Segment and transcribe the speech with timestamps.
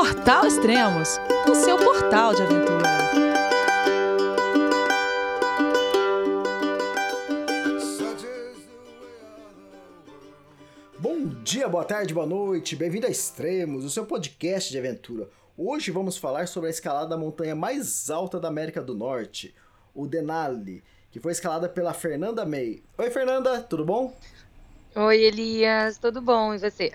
[0.00, 2.88] Portal Extremos, o seu portal de aventura.
[10.98, 15.28] Bom dia, boa tarde, boa noite, bem-vindo a Extremos, o seu podcast de aventura.
[15.54, 19.54] Hoje vamos falar sobre a escalada da montanha mais alta da América do Norte,
[19.94, 22.82] o Denali, que foi escalada pela Fernanda May.
[22.96, 24.16] Oi, Fernanda, tudo bom?
[24.96, 26.54] Oi, Elias, tudo bom?
[26.54, 26.90] E você?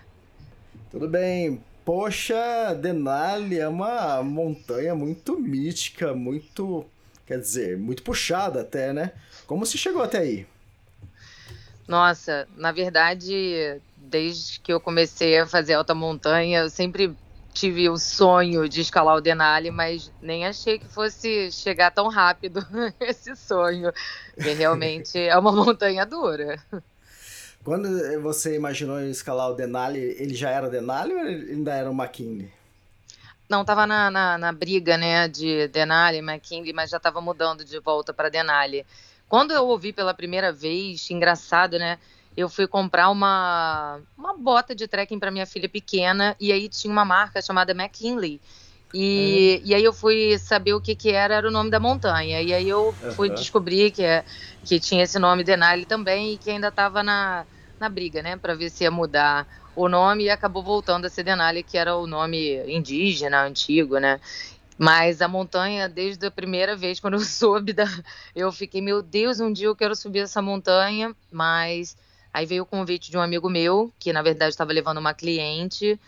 [0.90, 1.62] Tudo bem.
[1.86, 6.84] Poxa, Denali é uma montanha muito mítica, muito,
[7.28, 9.12] quer dizer, muito puxada até, né?
[9.46, 10.48] Como se chegou até aí?
[11.88, 17.16] Nossa, na verdade, desde que eu comecei a fazer alta montanha, eu sempre
[17.54, 22.66] tive o sonho de escalar o Denali, mas nem achei que fosse chegar tão rápido
[23.00, 23.94] esse sonho.
[24.34, 26.60] Porque realmente é uma montanha dura.
[27.66, 32.00] Quando você imaginou escalar o Denali, ele já era Denali ou ele ainda era o
[32.00, 32.54] McKinley?
[33.50, 37.80] Não, tava na, na, na, briga, né, de Denali, McKinley, mas já tava mudando de
[37.80, 38.86] volta para Denali.
[39.28, 41.98] Quando eu ouvi pela primeira vez, engraçado, né,
[42.38, 46.92] eu fui comprar uma, uma bota de trekking para minha filha pequena e aí tinha
[46.92, 48.40] uma marca chamada McKinley.
[48.94, 49.68] E, é.
[49.68, 52.44] e aí eu fui saber o que que era, era o nome da montanha.
[52.44, 53.36] E aí eu fui uhum.
[53.36, 54.24] descobrir que, é,
[54.64, 57.46] que tinha esse nome Denali também e que ainda estava na,
[57.86, 61.24] na briga, né, para ver se ia mudar o nome e acabou voltando a ser
[61.24, 64.20] Denali, que era o nome indígena, antigo, né?
[64.78, 67.86] Mas a montanha, desde a primeira vez, quando eu soube, da,
[68.36, 71.96] eu fiquei, meu Deus, um dia eu quero subir essa montanha, mas
[72.34, 76.00] aí veio o convite de um amigo meu, que na verdade estava levando uma cliente,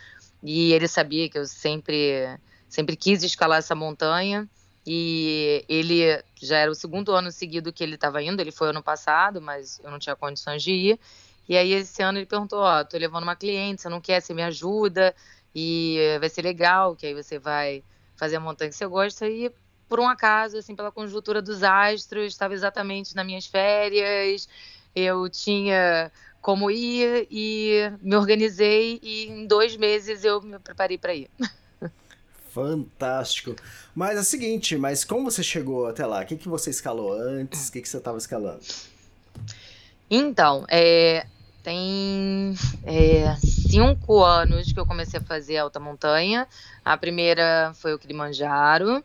[0.42, 2.28] e ele sabia que eu sempre,
[2.68, 4.50] sempre quis escalar essa montanha,
[4.86, 8.82] e ele já era o segundo ano seguido que ele estava indo, ele foi ano
[8.82, 11.00] passado, mas eu não tinha condições de ir,
[11.48, 14.22] e aí esse ano ele perguntou, ó, oh, tô levando uma cliente, você não quer,
[14.22, 15.16] você me ajuda
[15.54, 17.84] e vai ser legal, que aí você vai
[18.16, 19.52] fazer a montanha que você gosta e
[19.88, 24.48] por um acaso, assim, pela conjuntura dos astros, estava exatamente nas minhas férias,
[24.96, 31.14] eu tinha como ir e me organizei e em dois meses eu me preparei para
[31.14, 31.30] ir.
[32.52, 33.56] Fantástico.
[33.94, 36.22] Mas é o seguinte, mas como você chegou até lá?
[36.22, 37.70] O que, que você escalou antes?
[37.70, 38.62] O que, que você estava escalando?
[40.10, 41.28] Então, é,
[41.68, 42.56] tem
[42.86, 46.48] é, cinco anos que eu comecei a fazer alta montanha.
[46.86, 49.04] A primeira foi o Kilimanjaro.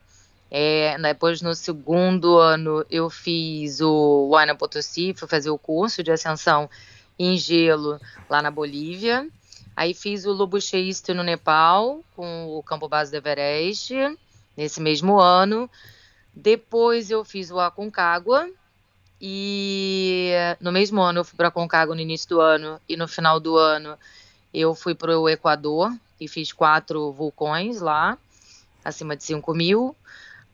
[0.49, 6.13] É, depois, no segundo ano, eu fiz o Huayna Potosí, fui fazer o curso de
[6.13, 6.71] ascensão
[7.19, 9.27] em gelo lá na Bolívia.
[9.75, 13.93] Aí fiz o Lobucheíste no Nepal, com o campo base do Everest,
[14.57, 15.69] nesse mesmo ano.
[16.33, 18.49] Depois eu fiz o Aconcagua,
[19.25, 23.39] e no mesmo ano eu fui para Concagua no início do ano e no final
[23.39, 23.97] do ano
[24.53, 28.19] eu fui para o Equador e fiz quatro vulcões lá,
[28.85, 29.95] acima de 5 mil.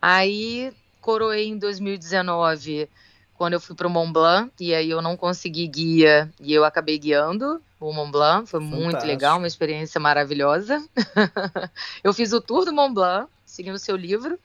[0.03, 0.71] Aí
[1.01, 2.91] coroei em 2019
[3.39, 6.63] quando eu fui para o Mont Blanc e aí eu não consegui guia e eu
[6.63, 8.51] acabei guiando o Mont Blanc.
[8.51, 8.85] Foi Fantástico.
[8.85, 10.87] muito legal, uma experiência maravilhosa.
[12.05, 14.39] eu fiz o tour do Mont Blanc, seguindo o seu livro.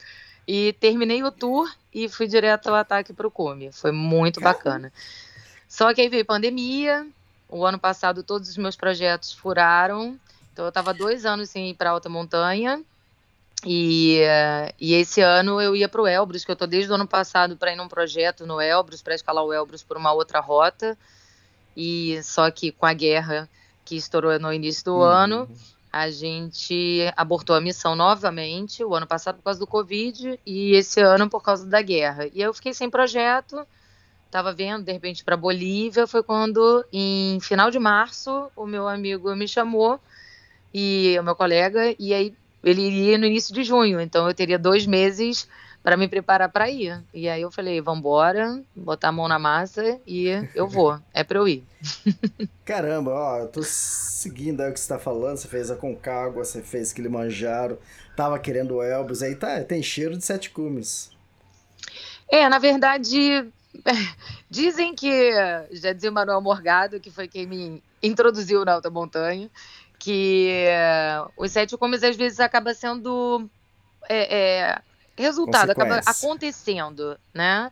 [0.48, 3.72] E terminei o tour e fui direto ao ataque para o cume.
[3.72, 4.92] Foi muito bacana.
[5.68, 7.08] Só que aí veio pandemia.
[7.48, 10.20] O ano passado todos os meus projetos furaram.
[10.52, 12.84] Então eu estava dois anos sem ir para alta montanha.
[13.66, 16.96] E, uh, e esse ano eu ia para o Elbrus, que eu estou desde o
[16.96, 20.40] ano passado para ir num projeto no Elbrus, para escalar o Elbrus por uma outra
[20.40, 20.98] rota.
[21.76, 23.50] E só que com a guerra
[23.86, 25.04] que estourou no início do uhum.
[25.04, 25.50] ano,
[25.94, 31.00] a gente abortou a missão novamente, o ano passado por causa do Covid e esse
[31.00, 32.28] ano por causa da guerra.
[32.34, 33.64] E eu fiquei sem projeto,
[34.26, 36.08] estava vendo de repente para Bolívia.
[36.08, 40.00] Foi quando, em final de março, o meu amigo me chamou
[40.74, 42.34] e o meu colega, e aí
[42.64, 45.48] ele iria no início de junho, então eu teria dois meses
[45.84, 47.04] para me preparar para ir.
[47.14, 50.98] E aí eu falei, vamos embora, botar a mão na massa e eu vou.
[51.14, 51.64] É para eu ir.
[52.64, 55.38] Caramba, ó, eu tô seguindo aí o que você tá falando.
[55.38, 57.78] Você fez a Concagua, você fez Kilimanjaro,
[58.16, 61.12] tava querendo o Elbrus, aí tá, tem cheiro de sete cumes.
[62.32, 63.52] É, na verdade,
[64.50, 65.32] dizem que,
[65.72, 69.52] já dizia o Manuel Morgado, que foi quem me introduziu na alta montanha,
[70.00, 73.50] que uh, os sete cumes às vezes acaba sendo
[74.10, 74.82] é, é,
[75.18, 77.72] resultado acaba acontecendo, né?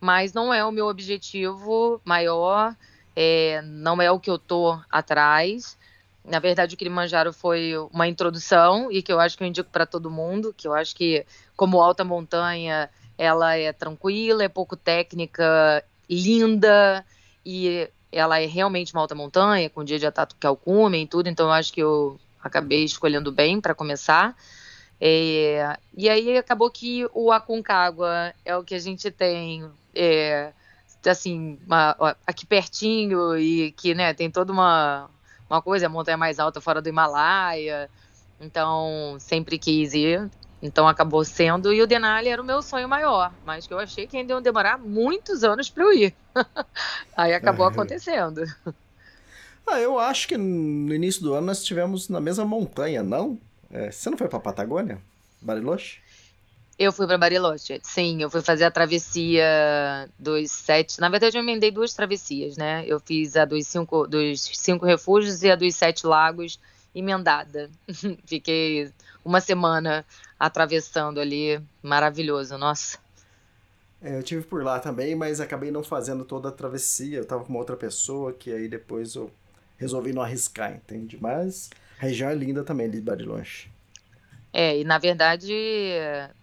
[0.00, 2.74] Mas não é o meu objetivo maior,
[3.14, 5.78] é, não é o que eu tô atrás.
[6.24, 9.86] Na verdade, o Kilimanjaro foi uma introdução e que eu acho que eu indico para
[9.86, 11.24] todo mundo, que eu acho que
[11.56, 17.04] como alta montanha, ela é tranquila, é pouco técnica, linda
[17.44, 21.02] e ela é realmente uma alta montanha, com dia de ataque que é o cume
[21.02, 24.36] e tudo, então eu acho que eu acabei escolhendo bem para começar.
[25.04, 30.52] É, e aí acabou que o Aconcagua é o que a gente tem, é,
[31.04, 35.10] assim, uma, aqui pertinho e que, né, tem toda uma,
[35.50, 37.90] uma coisa, a montanha mais alta fora do Himalaia.
[38.40, 40.30] Então, sempre quis ir.
[40.62, 44.06] Então acabou sendo, e o Denali era o meu sonho maior, mas que eu achei
[44.06, 46.14] que ainda iam demorar muitos anos para eu ir.
[47.16, 48.44] Aí acabou acontecendo.
[49.66, 53.40] Ah, eu acho que no início do ano nós estivemos na mesma montanha, não?
[53.72, 55.00] É, você não foi para Patagônia?
[55.40, 56.00] Bariloche?
[56.78, 58.22] Eu fui para Bariloche, sim.
[58.22, 61.00] Eu fui fazer a travessia dos sete.
[61.00, 62.84] Na verdade, eu emendei duas travessias, né?
[62.86, 66.58] Eu fiz a dos cinco, dos cinco refúgios e a dos sete lagos
[66.94, 67.70] emendada.
[68.26, 68.90] Fiquei
[69.24, 70.04] uma semana
[70.38, 72.98] atravessando ali, maravilhoso, nossa.
[74.02, 77.18] É, eu tive por lá também, mas acabei não fazendo toda a travessia.
[77.18, 79.30] Eu tava com uma outra pessoa que aí depois eu
[79.78, 81.16] resolvi não arriscar, entende?
[81.20, 81.70] Mas
[82.02, 83.70] região é linda também de Bariloche.
[84.52, 85.54] É, e na verdade,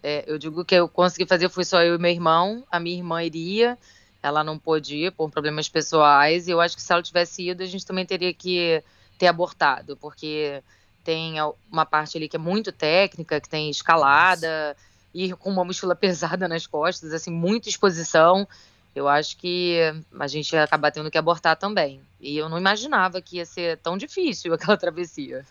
[0.02, 2.96] é, eu digo que eu consegui fazer, fui só eu e meu irmão, a minha
[2.96, 3.78] irmã iria,
[4.22, 7.62] ela não pôde ir por problemas pessoais, e eu acho que se ela tivesse ido,
[7.62, 8.82] a gente também teria que
[9.16, 10.62] ter abortado, porque
[11.04, 11.34] tem
[11.70, 14.76] uma parte ali que é muito técnica, que tem escalada,
[15.14, 18.48] e com uma mochila pesada nas costas, assim, muita exposição.
[18.94, 19.78] Eu acho que
[20.18, 22.00] a gente ia acabar tendo que abortar também.
[22.20, 25.44] E eu não imaginava que ia ser tão difícil aquela travessia.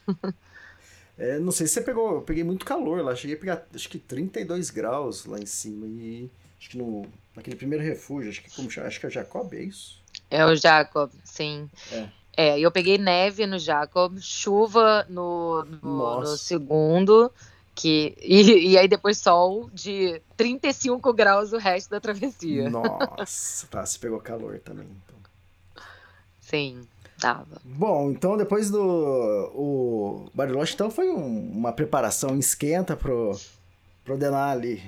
[1.18, 3.90] É, não sei se você pegou, eu peguei muito calor lá, cheguei a pegar acho
[3.90, 7.06] que 32 graus lá em cima e acho que no,
[7.36, 10.02] naquele primeiro refúgio, acho que como acho que é o Jacob, é isso?
[10.32, 11.70] É o Jacob, sim.
[11.92, 12.08] É.
[12.38, 17.30] É, eu peguei neve no Jacob, chuva no, no, no segundo,
[17.80, 22.70] que, e, e, aí depois sol de 35 graus o resto da travessia.
[22.70, 24.86] Nossa, tá, você pegou calor também.
[24.86, 25.16] Então.
[26.42, 26.86] Sim.
[27.18, 27.62] Tava.
[27.64, 28.82] Bom, então depois do
[29.54, 33.38] o Bariloche, então foi um, uma preparação esquenta pro,
[34.06, 34.82] pro Denali.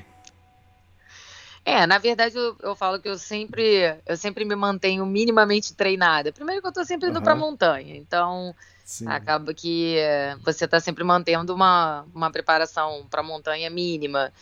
[1.64, 6.32] É, na verdade eu, eu, falo que eu sempre eu sempre me mantenho minimamente treinada.
[6.32, 7.24] Primeiro que eu tô sempre indo uhum.
[7.24, 8.56] pra montanha, então
[8.92, 9.08] Sim.
[9.08, 9.96] acaba que
[10.44, 14.34] você tá sempre mantendo uma, uma preparação pra montanha mínima.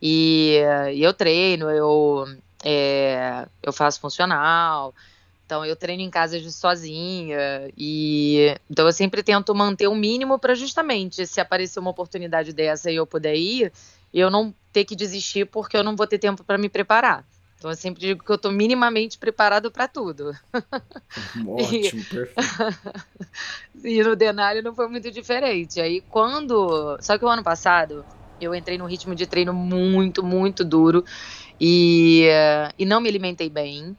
[0.00, 0.62] E,
[0.94, 2.24] e eu treino, eu,
[2.64, 4.94] é, eu faço funcional,
[5.44, 10.54] então eu treino em casa sozinha e então eu sempre tento manter o mínimo para
[10.54, 13.70] justamente se aparecer uma oportunidade dessa e eu puder ir,
[14.14, 17.26] eu não ter que desistir porque eu não vou ter tempo para me preparar.
[17.58, 20.32] Então eu sempre digo que eu estou minimamente preparado para tudo.
[21.46, 22.34] Ótimo, perfeito.
[23.84, 25.80] e no Denali não foi muito diferente.
[25.80, 28.06] Aí quando, só que o ano passado
[28.40, 31.04] eu entrei num ritmo de treino muito, muito duro
[31.60, 32.28] e,
[32.78, 33.96] e não me alimentei bem.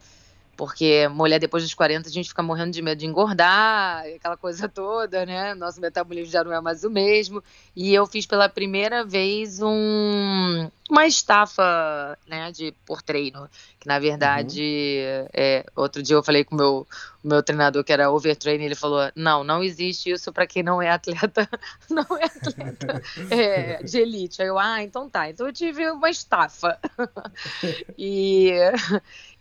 [0.55, 4.67] Porque mulher depois dos 40 a gente fica morrendo de medo de engordar, aquela coisa
[4.67, 5.53] toda, né?
[5.53, 7.41] Nosso metabolismo já não é mais o mesmo.
[7.73, 13.49] E eu fiz pela primeira vez um, uma estafa, né, de por treino,
[13.79, 15.27] que na verdade, uhum.
[15.33, 16.87] é, outro dia eu falei com o meu,
[17.23, 20.81] o meu treinador que era overtraining, ele falou: "Não, não existe isso para quem não
[20.81, 21.47] é atleta,
[21.89, 24.41] não é atleta é, de elite".
[24.41, 25.29] Aí eu: "Ah, então tá".
[25.29, 26.79] Então eu tive uma estafa.
[27.97, 28.51] e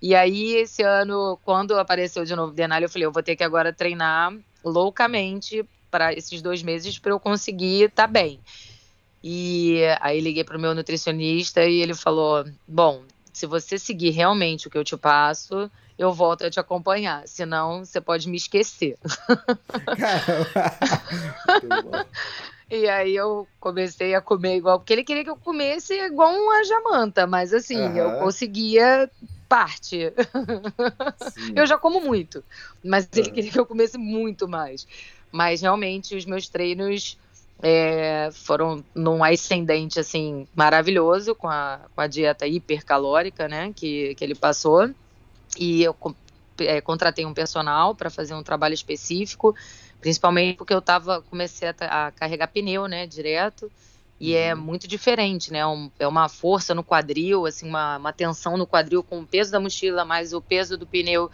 [0.00, 3.34] e aí, esse ano, quando apareceu de novo o Denali, eu falei, eu vou ter
[3.34, 4.32] que agora treinar
[4.64, 8.40] loucamente para esses dois meses para eu conseguir estar tá bem.
[9.30, 14.66] E aí liguei para o meu nutricionista e ele falou: Bom, se você seguir realmente
[14.66, 17.28] o que eu te passo, eu volto a te acompanhar.
[17.28, 18.96] Senão, você pode me esquecer.
[22.70, 26.64] e aí eu comecei a comer igual, porque ele queria que eu comesse igual uma
[26.64, 27.96] jamanta, mas assim, uhum.
[27.98, 29.10] eu conseguia
[29.46, 30.10] parte.
[31.54, 32.42] eu já como muito,
[32.82, 34.88] mas ele queria que eu comesse muito mais.
[35.30, 37.18] Mas realmente os meus treinos
[37.62, 44.24] é, foram num ascendente assim maravilhoso com a, com a dieta hipercalórica, né, que, que
[44.24, 44.90] ele passou.
[45.58, 45.96] E eu
[46.60, 49.54] é, contratei um personal para fazer um trabalho específico,
[50.00, 53.70] principalmente porque eu tava comecei a, a carregar pneu, né, direto.
[54.20, 54.60] E é uhum.
[54.60, 55.64] é muito diferente, né?
[55.64, 59.52] Um, é uma força no quadril, assim, uma, uma tensão no quadril com o peso
[59.52, 61.30] da mochila, mais o peso do pneu.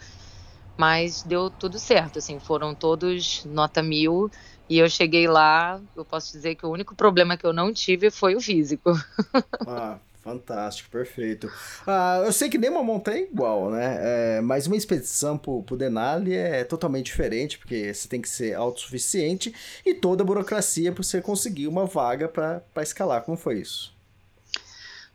[0.77, 4.29] Mas deu tudo certo, assim, foram todos nota mil.
[4.69, 8.09] E eu cheguei lá, eu posso dizer que o único problema que eu não tive
[8.09, 8.91] foi o físico.
[9.67, 11.51] Ah, Fantástico, perfeito.
[11.85, 13.97] Ah, eu sei que nenhuma montanha é igual, né?
[13.99, 18.55] É, mas uma expedição pro, pro Denali é totalmente diferente, porque você tem que ser
[18.55, 19.53] autossuficiente
[19.85, 23.21] e toda a burocracia para você conseguir uma vaga para escalar.
[23.21, 23.93] Como foi isso?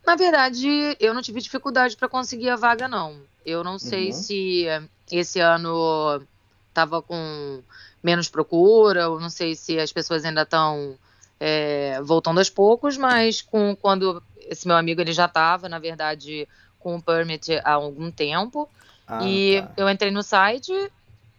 [0.07, 3.19] Na verdade, eu não tive dificuldade para conseguir a vaga, não.
[3.45, 4.13] Eu não sei uhum.
[4.13, 4.65] se
[5.11, 6.25] esse ano
[6.73, 7.61] tava com
[8.03, 10.97] menos procura, ou não sei se as pessoas ainda estão
[11.39, 16.47] é, voltando aos poucos, mas com, quando esse meu amigo ele já estava, na verdade,
[16.79, 18.67] com o permit há algum tempo,
[19.07, 19.73] ah, e tá.
[19.77, 20.71] eu entrei no site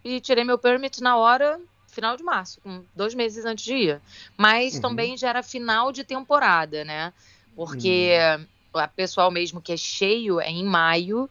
[0.04, 2.60] e tirei meu permit na hora, final de março,
[2.94, 4.00] dois meses antes de ir.
[4.36, 4.80] Mas uhum.
[4.80, 7.12] também já era final de temporada, né?
[7.54, 8.16] Porque
[8.74, 8.82] uhum.
[8.82, 11.28] o pessoal mesmo que é cheio é em maio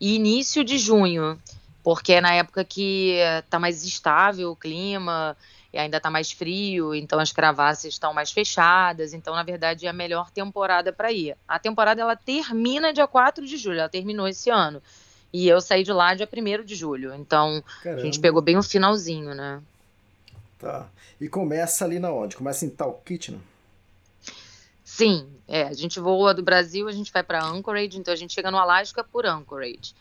[0.00, 1.40] e início de junho
[1.84, 5.36] porque é na época que está mais estável o clima,
[5.74, 9.90] e ainda está mais frio, então as cravasses estão mais fechadas, então na verdade é
[9.90, 11.36] a melhor temporada para ir.
[11.46, 14.80] A temporada ela termina dia 4 de julho, ela terminou esse ano.
[15.32, 18.00] E eu saí de lá dia 1 de julho, então Caramba.
[18.00, 19.60] a gente pegou bem o finalzinho, né?
[20.60, 20.88] Tá.
[21.20, 22.36] E começa ali na onde?
[22.36, 23.38] Começa em Talkeetna?
[24.84, 28.32] Sim, é, a gente voa do Brasil, a gente vai para Anchorage, então a gente
[28.32, 29.92] chega no Alasca por Anchorage.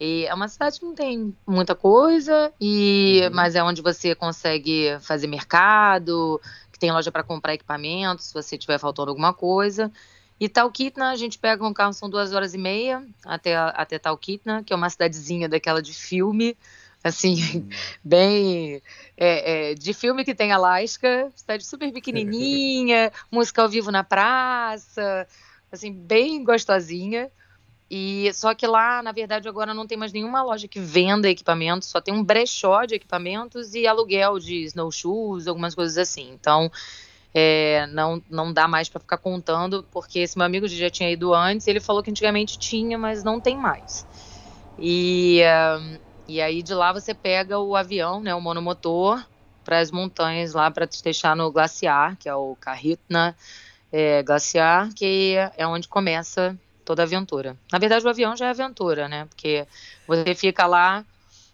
[0.00, 3.34] E é uma cidade que não tem muita coisa, e uhum.
[3.34, 6.40] mas é onde você consegue fazer mercado,
[6.72, 9.92] que tem loja para comprar equipamentos, se você tiver faltando alguma coisa.
[10.40, 14.64] E Talkeetna, a gente pega um carro, são duas horas e meia até, até Talkeetna,
[14.64, 16.56] que é uma cidadezinha daquela de filme,
[17.04, 17.68] assim, uhum.
[18.02, 18.82] bem
[19.16, 25.28] é, é, de filme que tem Alasca, cidade super pequenininha, música ao vivo na praça,
[25.70, 27.30] assim, bem gostosinha.
[27.94, 31.88] E só que lá, na verdade, agora não tem mais nenhuma loja que venda equipamentos,
[31.88, 36.30] só tem um brechó de equipamentos e aluguel de snowshoes, algumas coisas assim.
[36.32, 36.72] Então,
[37.34, 41.34] é, não, não dá mais para ficar contando, porque esse meu amigo já tinha ido
[41.34, 44.06] antes, ele falou que antigamente tinha, mas não tem mais.
[44.78, 49.22] E, uh, e aí de lá você pega o avião, né, o monomotor,
[49.62, 53.36] para as montanhas lá para te deixar no glaciar, que é o Carritna
[53.92, 57.56] é, Glaciar, que é onde começa toda aventura.
[57.70, 59.26] Na verdade, o avião já é aventura, né?
[59.26, 59.66] Porque
[60.06, 61.04] você fica lá.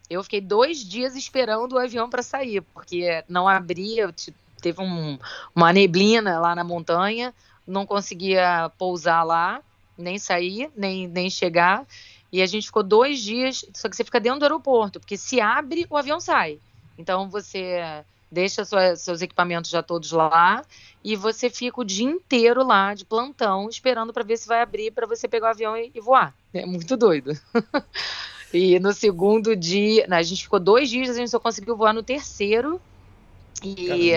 [0.09, 4.13] Eu fiquei dois dias esperando o avião para sair, porque não abria,
[4.61, 5.19] teve um,
[5.55, 7.35] uma neblina lá na montanha,
[7.67, 9.61] não conseguia pousar lá,
[9.99, 11.87] nem sair, nem, nem chegar.
[12.33, 15.41] E a gente ficou dois dias, só que você fica dentro do aeroporto, porque se
[15.41, 16.59] abre, o avião sai.
[16.97, 20.63] Então você deixa sua, seus equipamentos já todos lá
[21.03, 24.91] e você fica o dia inteiro lá de plantão esperando para ver se vai abrir
[24.91, 26.35] para você pegar o avião e, e, voar.
[26.53, 27.33] É muito doido.
[28.53, 32.03] e no segundo dia, a gente ficou dois dias, a gente só conseguiu voar no
[32.03, 32.81] terceiro.
[33.63, 34.13] E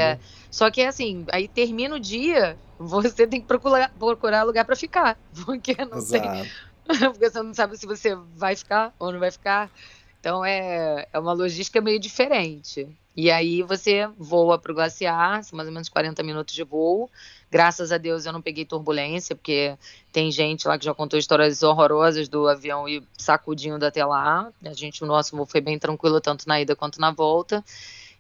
[0.52, 4.76] só que é assim, aí termina o dia, você tem que procurar, procurar lugar para
[4.76, 6.30] ficar, porque não Exato.
[6.30, 6.52] tem,
[7.12, 9.72] porque você não sabe se você vai ficar ou não vai ficar.
[10.20, 12.88] Então é, é uma logística meio diferente.
[13.16, 17.10] E aí você voa para o glaciar, são mais ou menos 40 minutos de voo.
[17.50, 19.76] Graças a Deus eu não peguei turbulência, porque
[20.14, 24.50] tem gente lá que já contou histórias horrorosas do avião e sacudindo até lá.
[24.64, 27.64] A gente, o nosso voo foi bem tranquilo, tanto na ida quanto na volta.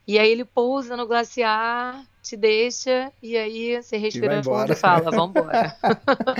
[0.05, 5.09] E aí ele pousa no glaciar, te deixa, e aí você respira fundo e fala,
[5.09, 5.73] vambora.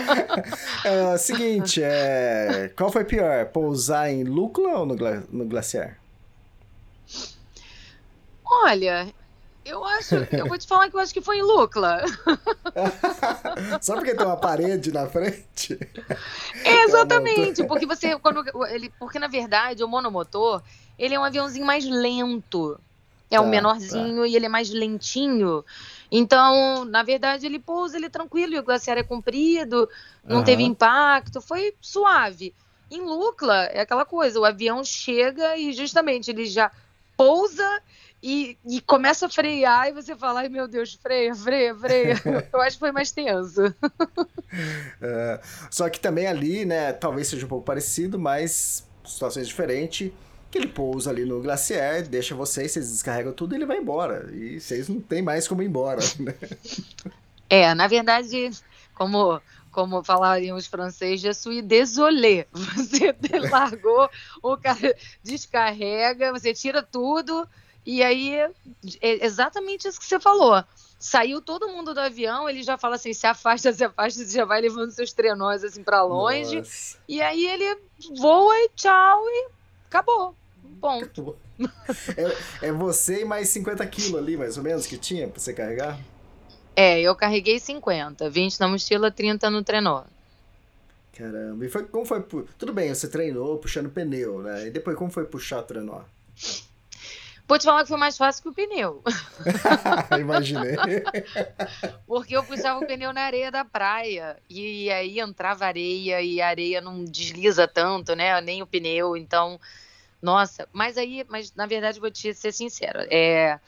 [0.83, 6.00] é, seguinte, é, qual foi pior, pousar em Lukla ou no, gla no glaciar?
[8.51, 9.13] Olha,
[9.63, 12.03] eu acho, eu vou te falar que eu acho que foi em Lucla.
[13.81, 15.79] Só porque tem uma parede na frente?
[16.63, 20.61] É, exatamente, porque você quando ele, porque na verdade o monomotor,
[20.99, 22.79] ele é um aviãozinho mais lento.
[23.29, 24.27] É tá, um menorzinho tá.
[24.27, 25.63] e ele é mais lentinho.
[26.11, 29.87] Então, na verdade, ele pousa, ele é tranquilo, e o glaciar é comprido,
[30.25, 30.43] não uhum.
[30.43, 32.53] teve impacto, foi suave.
[32.89, 36.69] Em Lucla, é aquela coisa, o avião chega e justamente ele já
[37.15, 37.81] pousa
[38.21, 42.15] e, e, começa a frear e você fala, ai meu Deus, freia, freia, freia.
[42.53, 43.61] Eu acho que foi mais tenso.
[45.01, 50.11] É, só que também ali, né, talvez seja um pouco parecido, mas situações diferentes.
[50.51, 54.29] Que ele pousa ali no glaciar, deixa vocês, vocês descarregam tudo e ele vai embora.
[54.33, 56.35] E vocês não tem mais como ir embora, né?
[57.49, 58.51] É, na verdade,
[58.93, 62.45] como como falariam os franceses, je suis désolé.
[62.51, 63.15] Você
[63.49, 64.09] largou,
[64.43, 67.47] o cara descarrega, você tira tudo,
[67.85, 68.35] e aí,
[69.01, 70.63] é exatamente isso que você falou.
[70.99, 74.45] Saiu todo mundo do avião, ele já fala assim: se afasta, se afasta, você já
[74.45, 76.57] vai levando seus trenós assim para longe.
[76.57, 76.97] Nossa.
[77.07, 77.77] E aí ele
[78.19, 79.47] voa e tchau, e
[79.87, 80.35] acabou.
[80.79, 81.35] Ponto.
[82.17, 85.53] É, é você e mais 50 quilos ali, mais ou menos, que tinha para você
[85.53, 85.99] carregar?
[86.75, 90.03] É, eu carreguei 50, 20 na mochila, 30 no trenó.
[91.15, 92.23] Caramba, e foi, como foi?
[92.57, 94.67] Tudo bem, você treinou puxando pneu, né?
[94.67, 96.01] E depois, como foi puxar o trenó?
[97.51, 99.03] Vou te falar que foi mais fácil que o pneu.
[100.17, 100.77] Imaginei.
[102.07, 104.37] Porque eu puxava o pneu na areia da praia.
[104.49, 108.39] E aí entrava areia e a areia não desliza tanto, né?
[108.39, 109.17] Nem o pneu.
[109.17, 109.59] Então
[110.21, 113.59] Nossa, mas aí, mas na verdade vou te ser sincera, é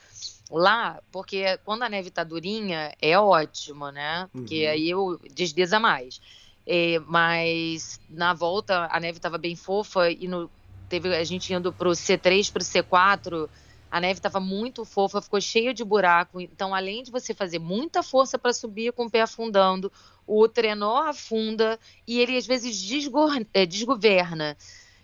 [0.49, 4.29] lá, porque quando a neve tá durinha, é ótimo, né?
[4.31, 4.71] Porque uhum.
[4.71, 6.21] aí eu desliza mais.
[6.65, 10.49] É, mas na volta a neve estava bem fofa e no,
[10.87, 13.49] teve a gente indo pro C3 pro C4,
[13.93, 16.41] a neve estava muito fofa, ficou cheia de buraco.
[16.41, 19.91] Então, além de você fazer muita força para subir com o pé afundando,
[20.25, 22.75] o trenó afunda e ele às vezes
[23.53, 24.57] é, desgoverna.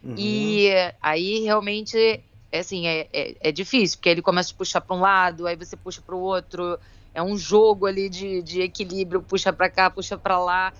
[0.03, 0.15] Uhum.
[0.17, 0.69] E
[0.99, 2.19] aí realmente
[2.51, 5.55] é assim, é, é, é, difícil, porque ele começa a puxar para um lado, aí
[5.55, 6.79] você puxa para o outro.
[7.13, 10.73] É um jogo ali de, de equilíbrio, puxa para cá, puxa para lá.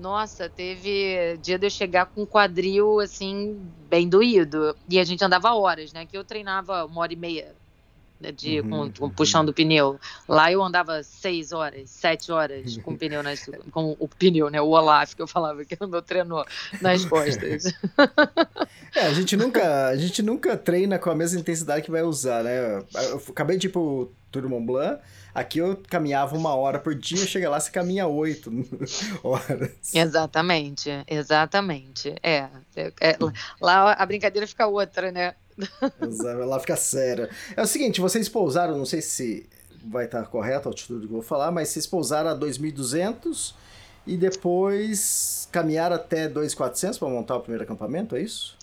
[0.00, 4.74] Nossa, teve dia de eu chegar com o quadril, assim, bem doído.
[4.88, 6.06] E a gente andava horas, né?
[6.06, 7.54] Que eu treinava uma hora e meia
[8.20, 9.10] né, de, uhum, com, uhum.
[9.10, 9.98] puxando o pneu.
[10.28, 14.60] Lá eu andava seis horas, sete horas com o pneu nas, com o pneu, né?
[14.60, 16.44] O Olaf que eu falava que andou treinou
[16.80, 17.64] nas costas.
[18.92, 22.42] É, a gente nunca, a gente nunca treina com a mesma intensidade que vai usar,
[22.42, 22.82] né?
[23.08, 25.00] Eu acabei de ir pro Tour Mont Blanc,
[25.34, 28.50] Aqui eu caminhava uma hora por dia, chega lá, você caminha oito
[29.22, 29.94] horas.
[29.94, 32.14] Exatamente, exatamente.
[32.22, 33.16] É, é, é,
[33.60, 35.34] lá a brincadeira fica outra, né?
[36.46, 37.30] lá fica séria.
[37.56, 39.48] É o seguinte, vocês pousaram, não sei se
[39.84, 43.54] vai estar correto a altitude que eu vou falar, mas vocês pousaram a 2.200
[44.06, 48.56] e depois caminharam até 2.400 para montar o primeiro acampamento, é isso?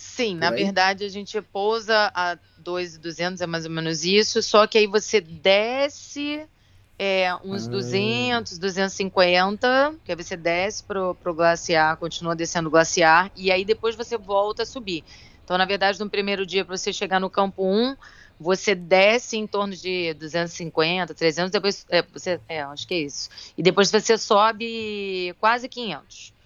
[0.00, 4.78] Sim, na verdade a gente pousa a 2,200, é mais ou menos isso, só que
[4.78, 6.48] aí você desce
[6.96, 7.70] é, uns ah.
[7.70, 13.64] 200, 250, que aí você desce pro, pro glaciar, continua descendo o glaciar, e aí
[13.64, 15.02] depois você volta a subir.
[15.42, 17.96] Então, na verdade, no primeiro dia, para você chegar no campo 1,
[18.38, 23.28] você desce em torno de 250, 300, depois é, você, é, acho que é isso.
[23.58, 26.37] E depois você sobe quase 500.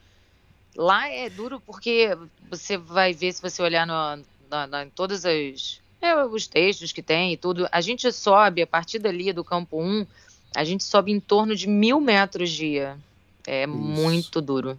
[0.76, 2.16] Lá é duro porque
[2.50, 6.92] você vai ver, se você olhar no, na, na, em todos os, é, os textos
[6.92, 10.06] que tem e tudo, a gente sobe, a partir dali do campo 1,
[10.54, 12.96] a gente sobe em torno de mil metros dia.
[13.46, 13.72] É Isso.
[13.72, 14.78] muito duro.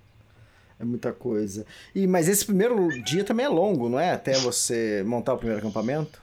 [0.79, 1.65] É muita coisa.
[1.93, 4.11] E Mas esse primeiro dia também é longo, não é?
[4.11, 6.21] Até você montar o primeiro acampamento?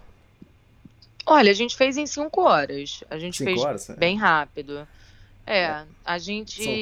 [1.27, 3.05] Olha, a gente fez em cinco horas.
[3.09, 3.95] A gente cinco fez horas, é.
[3.95, 4.87] bem rápido.
[5.53, 6.73] É, a gente, São...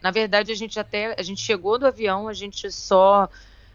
[0.00, 3.28] na verdade, a gente até, a gente chegou do avião, a gente só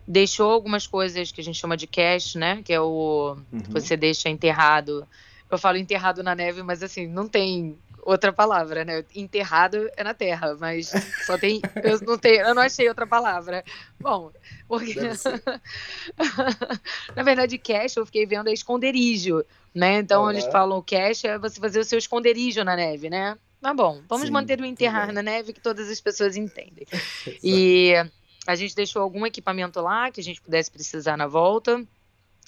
[0.07, 2.61] deixou algumas coisas que a gente chama de cash, né?
[2.63, 3.63] Que é o uhum.
[3.67, 5.05] você deixa enterrado.
[5.51, 9.03] Eu falo enterrado na neve, mas assim, não tem outra palavra, né?
[9.13, 10.93] Enterrado é na terra, mas
[11.25, 11.61] só tem.
[11.83, 13.61] Eu não, tenho, eu não achei outra palavra.
[13.99, 14.31] Bom,
[14.69, 14.95] porque.
[17.13, 19.43] na verdade, cash eu fiquei vendo é esconderijo,
[19.75, 19.99] né?
[19.99, 20.29] Então uhum.
[20.29, 23.37] eles falam cash é você fazer o seu esconderijo na neve, né?
[23.61, 26.85] Tá bom, vamos Sim, manter o enterrar na neve que todas as pessoas entendem.
[27.43, 27.93] e
[28.45, 31.83] a gente deixou algum equipamento lá que a gente pudesse precisar na volta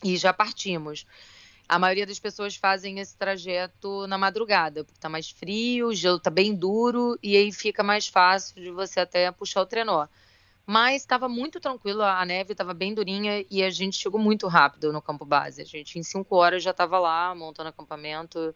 [0.04, 1.06] e já partimos.
[1.68, 6.20] A maioria das pessoas fazem esse trajeto na madrugada, porque tá mais frio, o gelo
[6.20, 10.08] tá bem duro e aí fica mais fácil de você até puxar o trenó.
[10.66, 14.94] Mas estava muito tranquilo, a neve estava bem durinha e a gente chegou muito rápido
[14.94, 15.62] no campo base.
[15.62, 18.54] A gente em cinco horas já estava lá montando acampamento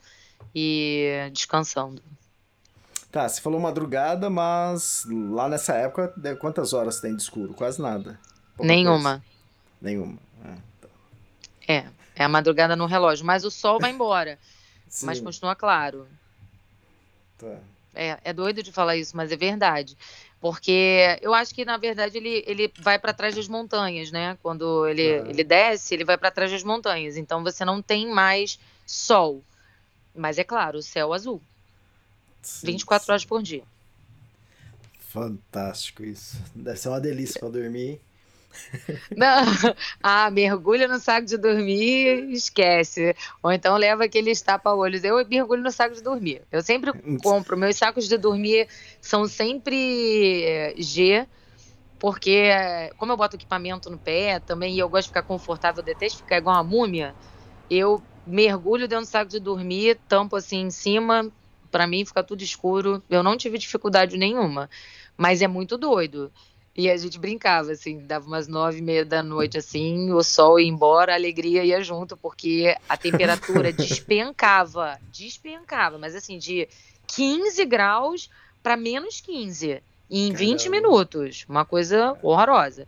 [0.53, 2.01] e descansando.
[3.13, 7.54] Tá, você falou madrugada, mas lá nessa época, quantas horas tem de escuro?
[7.54, 8.19] Quase nada.
[8.58, 9.19] Pouca Nenhuma.
[9.19, 9.23] Coisa.
[9.80, 10.17] Nenhuma.
[10.43, 10.88] É, tá.
[11.67, 13.23] é, é a madrugada no relógio.
[13.23, 14.39] Mas o sol vai embora.
[15.04, 16.08] mas continua claro.
[17.38, 17.56] Tá.
[17.93, 19.95] É, é doido de falar isso, mas é verdade.
[20.41, 24.39] Porque eu acho que, na verdade, ele, ele vai para trás das montanhas, né?
[24.41, 27.15] Quando ele, ele desce, ele vai para trás das montanhas.
[27.15, 29.43] Então você não tem mais sol.
[30.15, 31.39] Mas é claro, o céu azul.
[32.63, 33.63] 24 horas por dia.
[34.99, 36.38] Fantástico isso.
[36.56, 38.01] Deve ser uma delícia para dormir.
[39.15, 39.45] Não.
[40.01, 43.15] Ah, mergulha no saco de dormir, esquece.
[43.41, 45.03] Ou então leva aqueles tapa-olhos.
[45.03, 46.41] Eu mergulho no saco de dormir.
[46.51, 47.58] Eu sempre compro.
[47.58, 48.67] Meus sacos de dormir
[49.01, 51.27] são sempre eh, G,
[51.99, 52.49] porque
[52.97, 56.19] como eu boto equipamento no pé também e eu gosto de ficar confortável, eu detesto
[56.19, 57.15] ficar igual uma múmia,
[57.69, 61.32] eu mergulho dentro do saco de dormir, tampo assim em cima,
[61.73, 63.01] para mim fica tudo escuro.
[63.09, 64.69] Eu não tive dificuldade nenhuma,
[65.17, 66.31] mas é muito doido.
[66.75, 70.59] E a gente brincava, assim, dava umas nove e meia da noite, assim, o sol
[70.59, 76.67] ia embora, a alegria ia junto, porque a temperatura despencava, despencava, mas assim, de
[77.07, 78.29] 15 graus
[78.62, 80.38] para menos 15 em Caramba.
[80.38, 82.88] 20 minutos, uma coisa horrorosa.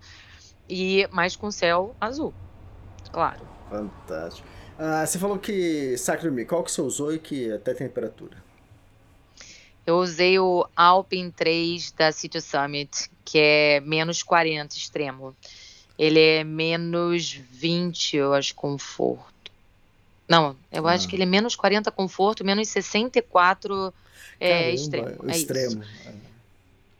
[0.68, 2.34] E mais com céu azul,
[3.12, 3.48] claro.
[3.70, 4.48] Fantástico.
[4.78, 8.45] Ah, você falou que Sacro qual que você usou e que até temperatura?
[9.86, 15.36] Eu usei o Alpine 3 da City Summit, que é menos 40 extremo.
[15.98, 19.52] ele é menos 20, eu acho, conforto.
[20.28, 20.94] Não, eu ah.
[20.94, 23.94] acho que ele é menos 40 conforto, menos 64
[24.40, 25.16] é, extremo.
[25.28, 25.84] É extremo.
[25.84, 26.26] Isso.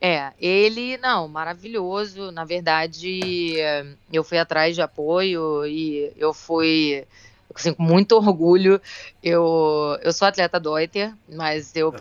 [0.00, 2.30] É, ele, não, maravilhoso.
[2.30, 3.56] Na verdade,
[4.12, 7.04] eu fui atrás de apoio e eu fui
[7.54, 8.80] assim, com muito orgulho.
[9.22, 11.96] Eu, eu sou atleta do Oiter, mas eu uhum.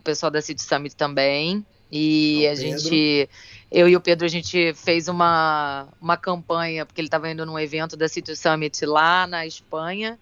[0.00, 1.64] O pessoal da City Summit também.
[1.92, 3.28] E a gente,
[3.70, 7.58] eu e o Pedro, a gente fez uma, uma campanha, porque ele estava indo num
[7.58, 10.18] evento da City Summit lá na Espanha,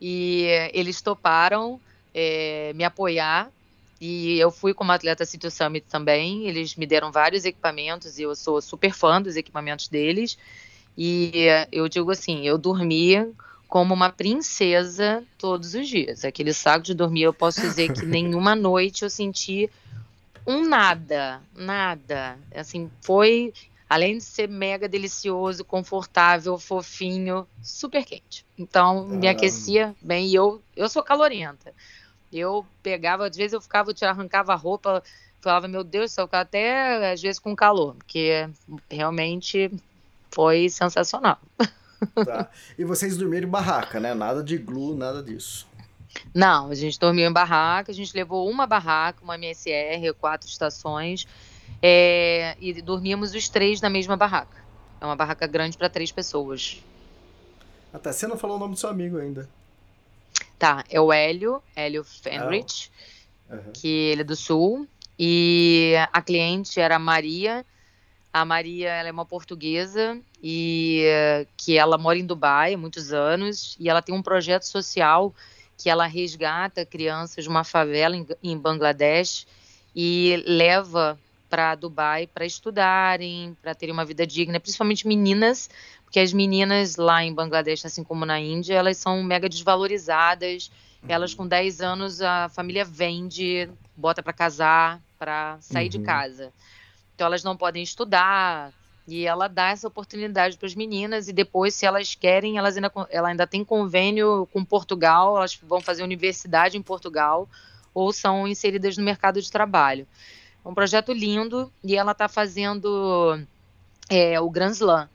[0.00, 1.80] e eles toparam
[2.14, 3.50] é, me apoiar.
[4.00, 6.48] E eu fui como atleta City Summit também.
[6.48, 10.36] Eles me deram vários equipamentos e eu sou super fã dos equipamentos deles.
[10.98, 13.30] E eu digo assim, eu dormia
[13.72, 16.26] como uma princesa todos os dias.
[16.26, 19.70] Aquele saco de dormir, eu posso dizer que nenhuma noite eu senti
[20.46, 22.38] um nada, nada.
[22.54, 23.50] Assim, foi
[23.88, 28.44] além de ser mega delicioso, confortável, fofinho, super quente.
[28.58, 31.72] Então, me aquecia bem e eu eu sou calorenta.
[32.30, 35.02] Eu pegava, às vezes eu ficava, eu arrancava a roupa,
[35.40, 38.50] falava, meu Deus do céu, até às vezes com calor, porque
[38.90, 39.70] realmente
[40.30, 41.38] foi sensacional.
[42.24, 42.50] Tá.
[42.78, 44.14] E vocês dormiram em barraca, né?
[44.14, 45.66] Nada de glue, nada disso.
[46.34, 51.26] Não, a gente dormiu em barraca, a gente levou uma barraca, uma MSR, quatro estações,
[51.80, 54.62] é, e dormíamos os três na mesma barraca.
[55.00, 56.82] É uma barraca grande para três pessoas.
[57.92, 59.48] Até você não falou o nome do seu amigo ainda.
[60.58, 62.90] Tá, é o Hélio, Hélio Fenrich,
[63.50, 63.72] uhum.
[63.74, 64.86] que ele é do Sul,
[65.18, 67.66] e a cliente era a Maria.
[68.32, 71.04] A Maria, ela é uma portuguesa e
[71.56, 75.32] que ela mora em Dubai há muitos anos e ela tem um projeto social
[75.78, 79.46] que ela resgata crianças de uma favela em, em Bangladesh
[79.94, 85.68] e leva para Dubai para estudarem, para terem uma vida digna, principalmente meninas,
[86.02, 90.70] porque as meninas lá em Bangladesh, assim como na Índia, elas são mega desvalorizadas.
[91.08, 95.90] Elas com 10 anos a família vende, bota para casar, para sair uhum.
[95.90, 96.52] de casa.
[97.14, 98.72] Então elas não podem estudar,
[99.06, 102.92] e ela dá essa oportunidade para as meninas e depois, se elas querem, elas ainda,
[103.10, 107.48] ela ainda tem convênio com Portugal, elas vão fazer universidade em Portugal
[107.92, 110.06] ou são inseridas no mercado de trabalho.
[110.64, 113.40] É um projeto lindo e ela está fazendo
[114.08, 115.08] é, o Grand Slam.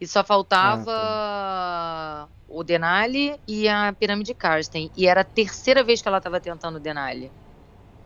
[0.00, 2.28] E só faltava ah, tá.
[2.48, 4.90] o Denali e a Pirâmide Karsten.
[4.96, 7.30] E era a terceira vez que ela estava tentando o Denali.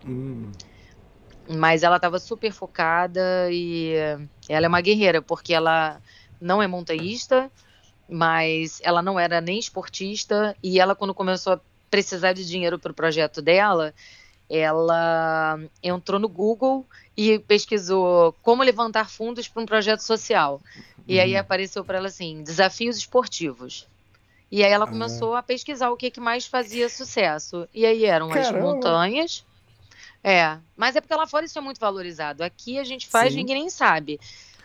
[0.07, 0.51] Hum.
[1.49, 3.95] Mas ela estava super focada e
[4.49, 6.01] ela é uma guerreira, porque ela
[6.41, 7.51] não é montanhista,
[8.09, 10.55] mas ela não era nem esportista.
[10.63, 13.95] E ela, quando começou a precisar de dinheiro para o projeto dela,
[14.49, 20.61] ela entrou no Google e pesquisou como levantar fundos para um projeto social.
[21.07, 21.41] E aí uhum.
[21.41, 23.87] apareceu para ela assim, desafios esportivos.
[24.51, 24.89] E aí ela ah.
[24.89, 27.69] começou a pesquisar o que, que mais fazia sucesso.
[27.75, 28.59] E aí eram Caramba.
[28.59, 29.45] as montanhas,
[30.22, 32.42] é, mas é porque lá fora isso é muito valorizado.
[32.42, 33.38] Aqui a gente faz, Sim.
[33.38, 34.20] ninguém nem sabe.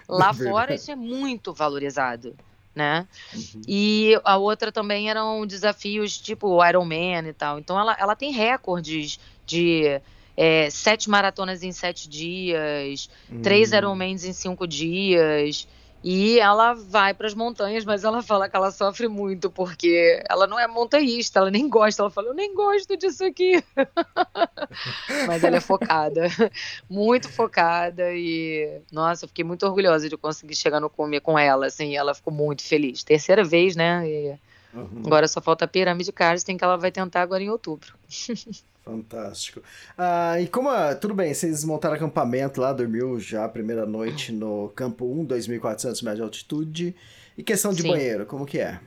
[0.07, 2.35] Lá é fora isso é muito valorizado,
[2.75, 3.07] né?
[3.33, 3.61] Uhum.
[3.67, 7.59] E a outra também eram desafios tipo Ironman e tal.
[7.59, 10.01] Então ela, ela tem recordes de
[10.35, 13.41] é, sete maratonas em sete dias, uhum.
[13.41, 13.77] três hum.
[13.77, 15.67] Ironmans em cinco dias.
[16.03, 20.45] E ela vai para as montanhas, mas ela fala que ela sofre muito, porque ela
[20.45, 22.01] não é montanhista, ela nem gosta.
[22.01, 23.63] Ela fala, eu nem gosto disso aqui.
[25.25, 26.27] mas ela é focada,
[26.89, 28.13] muito focada.
[28.13, 31.95] E, nossa, eu fiquei muito orgulhosa de conseguir chegar no cume com ela, assim.
[31.95, 33.01] Ela ficou muito feliz.
[33.03, 34.05] Terceira vez, né?
[34.05, 34.39] E
[34.73, 35.03] uhum.
[35.05, 37.93] Agora só falta a pirâmide Karsten, que ela vai tentar agora em outubro.
[38.83, 39.61] Fantástico.
[39.97, 40.69] Ah, e como.
[40.69, 45.25] A, tudo bem, vocês montaram acampamento lá, dormiu já a primeira noite no campo 1,
[45.25, 46.95] 2.400 metros de altitude.
[47.37, 47.89] E questão de Sim.
[47.89, 48.79] banheiro, como que é?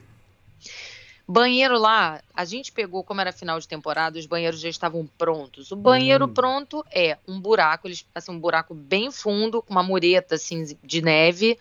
[1.27, 5.71] Banheiro lá, a gente pegou, como era final de temporada, os banheiros já estavam prontos.
[5.71, 6.33] O banheiro hum.
[6.33, 11.01] pronto é um buraco, eles assim, um buraco bem fundo, com uma mureta assim de
[11.01, 11.59] neve,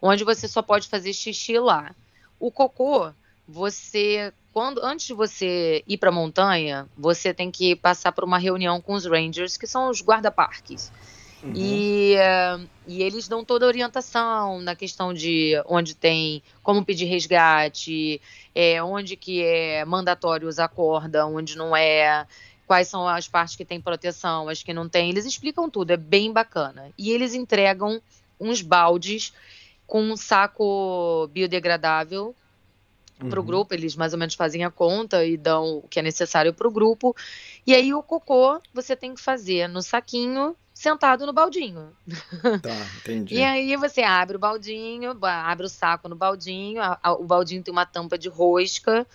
[0.00, 1.96] onde você só pode fazer xixi lá.
[2.38, 3.10] O cocô,
[3.48, 8.38] você quando antes de você ir para a montanha, você tem que passar por uma
[8.38, 10.90] reunião com os rangers, que são os guarda-parques.
[11.44, 11.52] Uhum.
[11.54, 17.04] E, uh, e eles dão toda a orientação na questão de onde tem como pedir
[17.04, 18.20] resgate,
[18.52, 22.26] é, onde que é mandatório usar corda, onde não é,
[22.66, 25.08] quais são as partes que tem proteção, as que não tem.
[25.08, 26.90] Eles explicam tudo, é bem bacana.
[26.98, 28.02] E eles entregam
[28.40, 29.32] uns baldes
[29.86, 32.34] com um saco biodegradável
[33.26, 36.02] para o grupo, eles mais ou menos fazem a conta e dão o que é
[36.02, 37.14] necessário para o grupo.
[37.66, 41.96] E aí o cocô você tem que fazer no saquinho, sentado no baldinho.
[42.62, 43.36] Tá, entendi.
[43.36, 47.62] e aí você abre o baldinho, abre o saco no baldinho, a, a, o baldinho
[47.62, 49.06] tem uma tampa de rosca,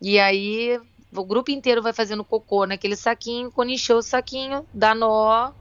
[0.00, 0.80] e aí
[1.14, 5.52] o grupo inteiro vai fazendo cocô naquele saquinho, quando encheu o saquinho, dá nó,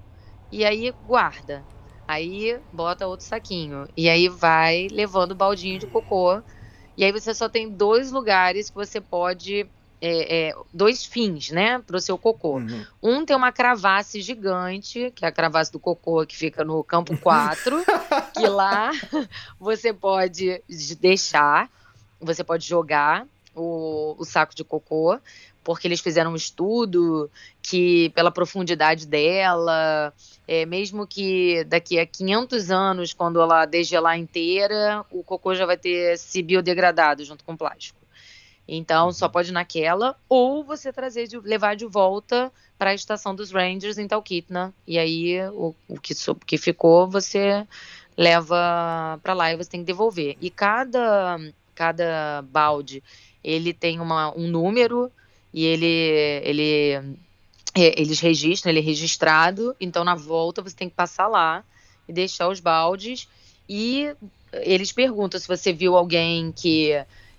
[0.52, 1.68] e aí guarda.
[2.08, 3.88] Aí bota outro saquinho.
[3.96, 6.42] E aí vai levando o baldinho de cocô
[7.00, 9.66] e aí você só tem dois lugares que você pode.
[10.02, 12.56] É, é, dois fins, né, para o seu cocô.
[12.56, 12.86] Uhum.
[13.04, 17.18] Um tem uma cravasse gigante, que é a cravasse do cocô, que fica no campo
[17.18, 17.84] 4,
[18.34, 18.92] que lá
[19.60, 20.62] você pode
[21.02, 21.70] deixar,
[22.20, 25.20] você pode jogar o, o saco de cocô,
[25.70, 27.30] porque eles fizeram um estudo
[27.62, 30.12] que, pela profundidade dela,
[30.48, 35.78] é, mesmo que daqui a 500 anos, quando ela degelar inteira, o cocô já vai
[35.78, 38.00] ter se biodegradado junto com o plástico.
[38.68, 39.32] Então, só uhum.
[39.32, 44.00] pode ir naquela, ou você trazer de, levar de volta para a estação dos Rangers
[44.00, 44.74] em Talkeetna.
[44.88, 47.64] E aí, o, o que, o que ficou, você
[48.18, 50.36] leva para lá e você tem que devolver.
[50.42, 51.40] E cada,
[51.76, 53.04] cada balde,
[53.44, 55.12] ele tem uma, um número
[55.54, 57.18] e ele, ele
[57.76, 61.64] é, eles registram, ele é registrado, então na volta você tem que passar lá
[62.08, 63.28] e deixar os baldes
[63.68, 64.12] e
[64.52, 66.92] eles perguntam se você viu alguém que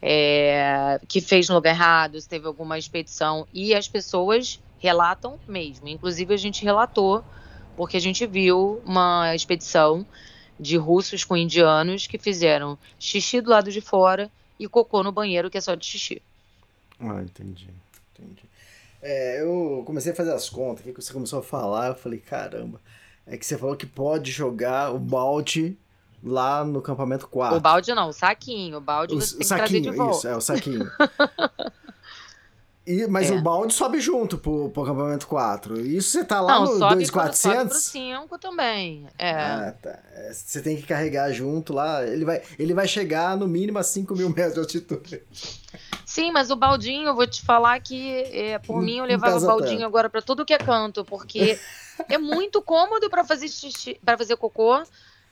[0.02, 5.88] é, que fez no lugar errado, se teve alguma expedição e as pessoas relatam mesmo.
[5.88, 7.22] Inclusive a gente relatou
[7.76, 10.06] porque a gente viu uma expedição
[10.58, 15.50] de russos com indianos que fizeram xixi do lado de fora e cocô no banheiro
[15.50, 16.22] que é só de xixi.
[16.98, 17.68] Ah, entendi,
[18.24, 18.42] entendi.
[19.02, 22.80] É, eu comecei a fazer as contas, que você começou a falar, eu falei, caramba,
[23.26, 25.78] é que você falou que pode jogar o balde
[26.22, 27.56] lá no campamento 4.
[27.56, 30.16] O balde não, o saquinho, o balde o, você tem saquinho, que trazer de volta.
[30.16, 30.90] Isso, é, o saquinho.
[32.86, 33.34] E, mas é.
[33.34, 35.80] o balde sobe junto pro, pro acampamento 4.
[35.80, 37.38] Isso você tá lá Não, no sobe 2400?
[37.38, 39.06] Sobe pro 5 também.
[39.16, 39.30] É.
[39.30, 39.98] Ah, tá.
[40.12, 42.04] É, você tem que carregar junto lá.
[42.04, 45.22] Ele vai, ele vai chegar no mínimo a 5 mil metros de altitude.
[46.10, 49.46] Sim, mas o baldinho, eu vou te falar que é, por mim eu levava o
[49.46, 51.56] baldinho agora para tudo que é canto, porque
[52.10, 54.82] é muito cômodo para fazer xixi, para fazer cocô.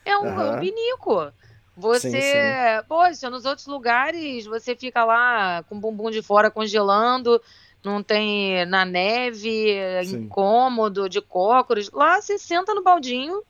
[0.05, 0.41] É um, uhum.
[0.41, 1.33] é um pinico.
[1.75, 2.85] Você, sim, sim.
[2.87, 7.41] poxa, nos outros lugares você fica lá com o bumbum de fora congelando,
[7.83, 10.15] não tem na neve, sim.
[10.15, 11.91] incômodo, de cócoras.
[11.91, 13.43] Lá você senta no baldinho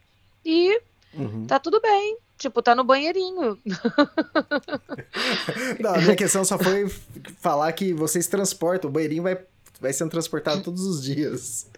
[0.43, 0.81] e
[1.13, 1.45] uhum.
[1.45, 2.17] tá tudo bem.
[2.39, 3.59] Tipo, tá no banheirinho.
[5.77, 6.87] Não, a minha questão só foi
[7.41, 9.37] falar que vocês transportam, o banheirinho vai,
[9.79, 11.69] vai sendo transportado todos os dias.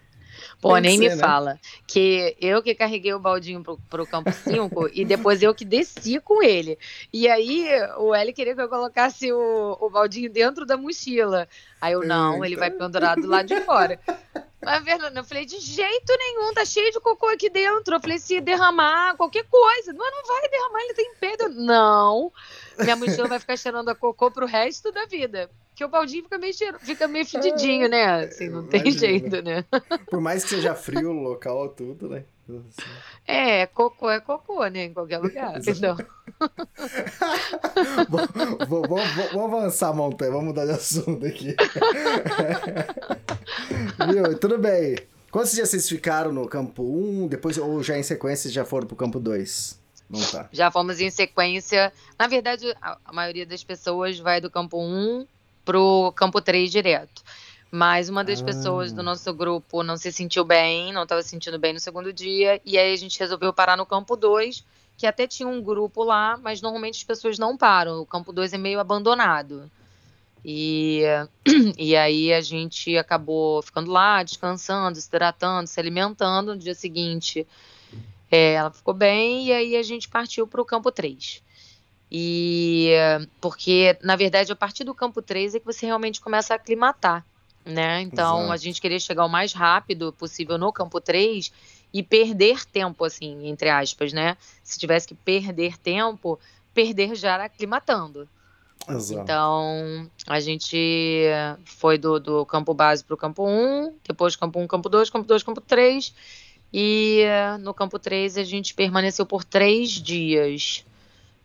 [0.61, 1.17] Pô, nem ser, me né?
[1.17, 1.59] fala.
[1.87, 6.19] Que eu que carreguei o baldinho pro, pro campo 5 e depois eu que desci
[6.19, 6.77] com ele.
[7.11, 11.47] E aí o L queria que eu colocasse o, o baldinho dentro da mochila.
[11.81, 12.45] Aí eu, não, Eita.
[12.45, 13.99] ele vai pendurado lá de fora.
[14.63, 17.95] Mas, Fernanda, eu falei, de jeito nenhum, tá cheio de cocô aqui dentro.
[17.95, 19.91] Eu falei, se derramar qualquer coisa.
[19.91, 21.49] Não, não vai derramar, ele tem pedra.
[21.49, 22.31] Não,
[22.77, 25.49] minha mochila vai ficar cheirando a cocô pro resto da vida.
[25.81, 28.25] Porque o baldinho fica meio, cheiro, fica meio fedidinho, né?
[28.25, 28.83] Assim, não Imagina.
[28.83, 29.65] tem jeito, né?
[30.11, 32.23] Por mais que seja frio o local, tudo, né?
[33.25, 34.85] É, cocô é cocô, né?
[34.85, 35.59] Em qualquer lugar.
[35.65, 35.97] Então.
[39.33, 41.55] vamos, avançar a montanha, vamos mudar de assunto aqui.
[44.11, 44.37] Viu?
[44.37, 44.97] Tudo bem.
[45.31, 47.27] Quantos dias vocês ficaram no campo 1?
[47.27, 49.79] Depois, ou já em sequência já foram pro campo 2?
[50.07, 50.47] Não tá.
[50.51, 51.91] Já fomos em sequência.
[52.19, 55.25] Na verdade, a, a maioria das pessoas vai do campo 1
[55.63, 57.21] pro campo 3 direto.
[57.71, 58.45] Mas uma das ah.
[58.45, 62.11] pessoas do nosso grupo não se sentiu bem, não estava se sentindo bem no segundo
[62.11, 64.65] dia, e aí a gente resolveu parar no campo 2,
[64.97, 68.01] que até tinha um grupo lá, mas normalmente as pessoas não param.
[68.01, 69.71] O campo 2 é meio abandonado.
[70.43, 71.03] E,
[71.77, 76.53] e aí a gente acabou ficando lá, descansando, se hidratando, se alimentando.
[76.53, 77.47] No dia seguinte,
[78.29, 81.41] é, ela ficou bem, e aí a gente partiu para o campo 3.
[82.11, 82.91] E
[83.39, 87.25] porque, na verdade, a partir do campo 3 é que você realmente começa a aclimatar
[87.65, 88.01] né?
[88.01, 88.51] Então Exato.
[88.51, 91.51] a gente queria chegar o mais rápido possível no campo 3
[91.93, 94.37] e perder tempo, assim, entre aspas, né?
[94.63, 96.39] Se tivesse que perder tempo,
[96.73, 98.27] perder já aclimatando.
[98.89, 99.21] Exato.
[99.21, 101.25] Então, a gente
[101.65, 105.27] foi do, do campo base para o campo 1, depois campo 1, campo 2, campo
[105.27, 106.13] 2, campo 3.
[106.73, 107.25] E
[107.59, 110.85] no campo 3 a gente permaneceu por três dias.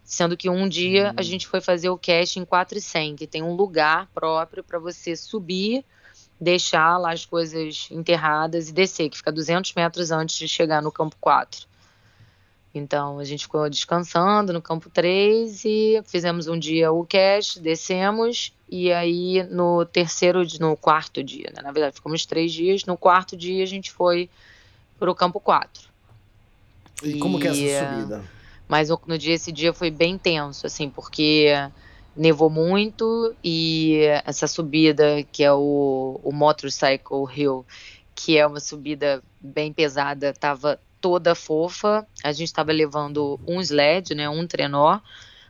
[0.07, 1.23] Sendo que um dia a hum.
[1.23, 5.85] gente foi fazer o cast em 400, que tem um lugar próprio para você subir
[6.41, 10.93] deixar lá as coisas enterradas e descer, que fica 200 metros antes de chegar no
[10.93, 11.67] campo 4.
[12.75, 18.53] Então a gente ficou descansando no campo 3 e fizemos um dia o cash, descemos
[18.69, 21.63] e aí no terceiro, no quarto dia, né?
[21.63, 24.29] na verdade ficamos três dias, no quarto dia a gente foi
[24.99, 25.89] para o campo 4.
[27.03, 28.36] E, e como que é essa subida?
[28.69, 31.53] Mas no dia esse dia foi bem tenso, assim, porque
[32.17, 37.65] nevou muito e essa subida que é o, o Motorcycle Hill,
[38.15, 42.07] que é uma subida bem pesada, estava toda fofa.
[42.25, 44.99] A gente estava levando um sled, né, um trenó,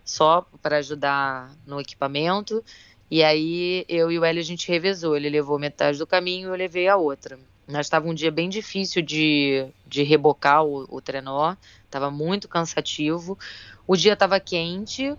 [0.05, 2.63] só para ajudar no equipamento.
[3.11, 5.17] E aí eu e o Hélio a gente revezou.
[5.17, 7.39] Ele levou metade do caminho e eu levei a outra.
[7.67, 11.57] Mas estava um dia bem difícil de, de rebocar o, o trenó,
[11.97, 13.39] estava muito cansativo.
[13.87, 15.15] O dia estava quente,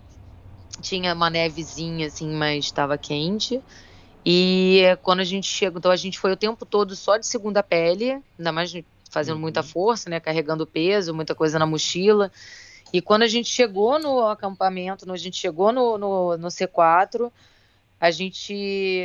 [0.80, 3.60] tinha uma nevezinha assim, mas estava quente.
[4.24, 7.62] E quando a gente chegou, então a gente foi o tempo todo só de segunda
[7.62, 8.72] pele, ainda mais
[9.10, 9.40] fazendo uhum.
[9.40, 12.30] muita força, né, carregando peso, muita coisa na mochila.
[12.92, 17.30] E quando a gente chegou no acampamento, a gente chegou no, no, no C4,
[18.00, 19.02] a gente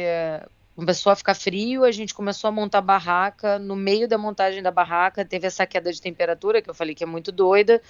[0.75, 3.59] começou a ficar frio, a gente começou a montar barraca.
[3.59, 7.03] No meio da montagem da barraca, teve essa queda de temperatura, que eu falei que
[7.03, 7.81] é muito doida,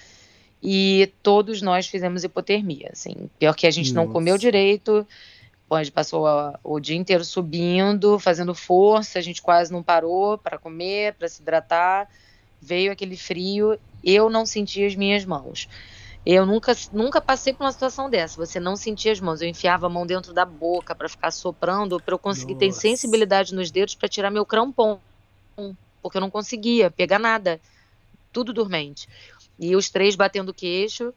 [0.62, 2.90] e todos nós fizemos hipotermia.
[2.92, 4.06] Assim, pior que a gente Nossa.
[4.06, 5.06] não comeu direito,
[5.70, 10.38] a gente passou a, o dia inteiro subindo, fazendo força, a gente quase não parou
[10.38, 12.08] para comer, para se hidratar.
[12.60, 15.68] Veio aquele frio, eu não senti as minhas mãos.
[16.26, 18.36] Eu nunca, nunca passei por uma situação dessa.
[18.36, 19.42] Você não sentia as mãos.
[19.42, 22.66] Eu enfiava a mão dentro da boca para ficar soprando, para eu conseguir Nossa.
[22.66, 24.98] ter sensibilidade nos dedos para tirar meu crampon.
[26.02, 27.60] Porque eu não conseguia pegar nada.
[28.32, 29.06] Tudo dormente.
[29.58, 31.12] E os três batendo queixo.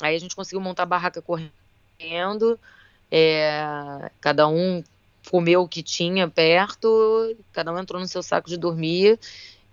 [0.00, 2.58] Aí a gente conseguiu montar a barraca correndo.
[3.10, 4.82] É, cada um
[5.30, 9.18] comeu o que tinha perto, cada um entrou no seu saco de dormir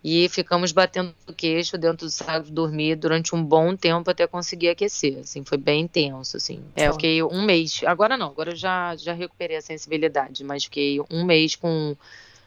[0.07, 4.27] e ficamos batendo o queixo dentro do saco de dormir durante um bom tempo até
[4.27, 6.63] conseguir aquecer, assim, foi bem intenso, assim.
[6.75, 11.01] É, eu fiquei um mês, agora não, agora já, já recuperei a sensibilidade, mas fiquei
[11.09, 11.97] um mês com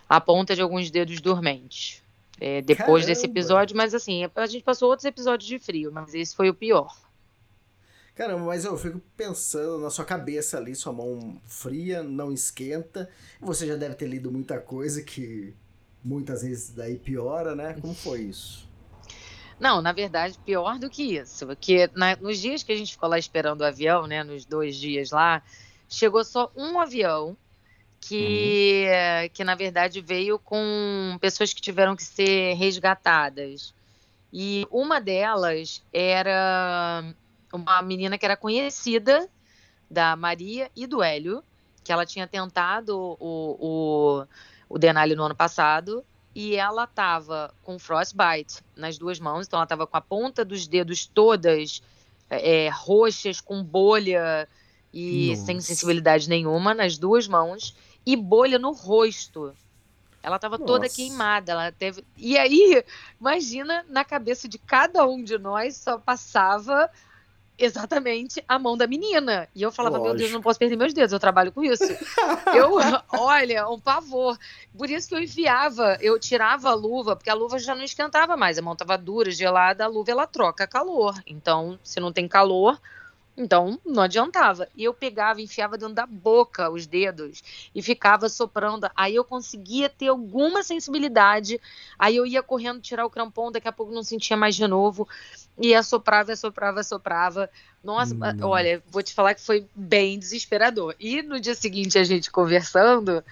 [0.09, 2.01] a ponta de alguns dedos dormentes.
[2.41, 3.07] É, depois Caramba.
[3.07, 6.55] desse episódio, mas assim, a gente passou outros episódios de frio, mas esse foi o
[6.55, 6.97] pior.
[8.15, 13.11] Caramba, mas eu fico pensando na sua cabeça ali, sua mão fria, não esquenta.
[13.41, 15.57] Você já deve ter lido muita coisa que
[16.09, 17.77] muitas vezes daí piora, né?
[17.81, 18.67] Como foi isso?
[19.61, 21.47] Não, na verdade, pior do que isso.
[21.47, 24.25] Porque na, nos dias que a gente ficou lá esperando o avião, né?
[24.25, 25.43] Nos dois dias lá,
[25.89, 27.37] chegou só um avião
[28.01, 29.29] que, uhum.
[29.35, 33.75] que na verdade veio com pessoas que tiveram que ser resgatadas.
[34.33, 37.05] E uma delas era
[37.53, 39.29] uma menina que era conhecida
[39.91, 41.43] da Maria e do Hélio,
[41.83, 43.57] que ela tinha tentado o,
[44.21, 44.27] o
[44.69, 46.05] o Denali no ano passado
[46.35, 50.67] e ela tava com frostbite nas duas mãos, então ela tava com a ponta dos
[50.67, 51.83] dedos todas
[52.31, 54.49] é, é roxas, com bolha
[54.93, 55.47] e Nossa.
[55.47, 59.55] sem sensibilidade nenhuma nas duas mãos e bolha no rosto.
[60.23, 60.67] Ela tava Nossa.
[60.67, 62.05] toda queimada, ela teve.
[62.17, 62.85] E aí,
[63.21, 66.91] imagina na cabeça de cada um de nós só passava
[67.59, 69.49] exatamente a mão da menina.
[69.55, 70.15] E eu falava, Lógico.
[70.15, 71.85] meu Deus, não posso perder meus dedos, eu trabalho com isso.
[72.55, 72.77] eu,
[73.19, 74.39] olha, um pavor.
[74.77, 78.37] Por isso que eu enfiava, eu tirava a luva, porque a luva já não esquentava
[78.37, 81.21] mais, a mão estava dura, gelada, a luva ela troca calor.
[81.27, 82.81] Então, se não tem calor,
[83.39, 84.69] então não adiantava.
[84.77, 88.91] E eu pegava, enfiava dentro da boca os dedos e ficava soprando.
[88.97, 91.61] Aí eu conseguia ter alguma sensibilidade.
[91.97, 95.09] Aí eu ia correndo tirar o crampon, daqui a pouco não sentia mais de novo.
[95.57, 97.49] E assoprava, assoprava, assoprava.
[97.83, 98.21] Nossa, hum.
[98.43, 100.97] olha, vou te falar que foi bem desesperador.
[100.99, 103.23] E no dia seguinte a gente conversando,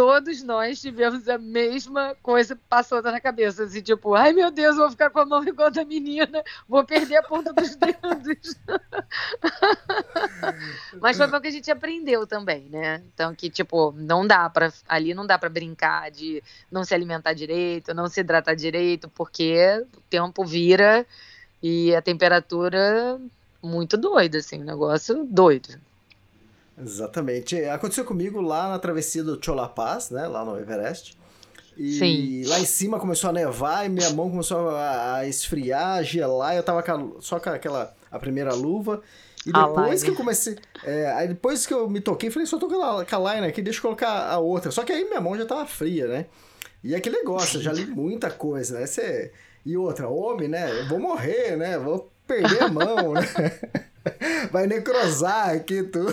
[0.00, 4.90] todos nós tivemos a mesma coisa passando na cabeça, assim, tipo, ai meu Deus, vou
[4.90, 8.56] ficar com a mão igual da menina, vou perder a ponta dos dedos.
[11.02, 13.02] Mas foi o que a gente aprendeu também, né?
[13.12, 17.34] Então que tipo, não dá para ali não dá para brincar de não se alimentar
[17.34, 21.06] direito, não se hidratar direito, porque o tempo vira
[21.62, 23.20] e a temperatura
[23.62, 25.78] muito doida assim, negócio doido.
[26.82, 27.56] Exatamente.
[27.64, 30.26] Aconteceu comigo lá na travessia do Cholapaz, né?
[30.26, 31.18] Lá no Everest.
[31.76, 32.44] E Sim.
[32.46, 36.56] lá em cima começou a nevar e minha mão começou a, a esfriar, a gelar.
[36.56, 36.84] Eu tava
[37.20, 39.00] só com aquela a primeira luva.
[39.46, 40.56] E depois que eu comecei.
[40.84, 43.46] É, aí depois que eu me toquei, falei, só tô com a, com a line
[43.46, 44.70] aqui, deixa eu colocar a outra.
[44.70, 46.26] Só que aí minha mão já tava fria, né?
[46.82, 48.86] E aquele negócio, eu já li muita coisa, né?
[48.86, 49.32] Você...
[49.64, 50.80] E outra, homem, né?
[50.80, 51.78] Eu vou morrer, né?
[51.78, 53.22] Vou perder a mão, né?
[54.50, 56.12] Vai necrosar aqui tudo.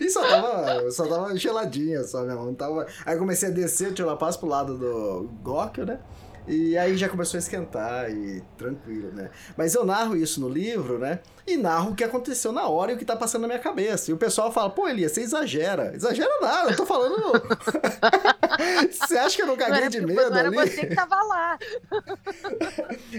[0.00, 2.54] E só tava, só tava geladinha, só, minha mão.
[2.54, 2.86] Tava...
[3.04, 5.98] Aí comecei a descer, eu la paz pro lado do Góquio, né?
[6.46, 9.30] E aí já começou a esquentar e tranquilo, né?
[9.56, 11.20] Mas eu narro isso no livro, né?
[11.46, 14.10] E narro o que aconteceu na hora e o que tá passando na minha cabeça.
[14.10, 15.92] E o pessoal fala, pô, Elias, você exagera.
[15.94, 17.16] Exagera nada, eu tô falando.
[18.90, 20.56] você acha que eu não caguei de medo não era ali?
[20.56, 21.58] você que tava lá.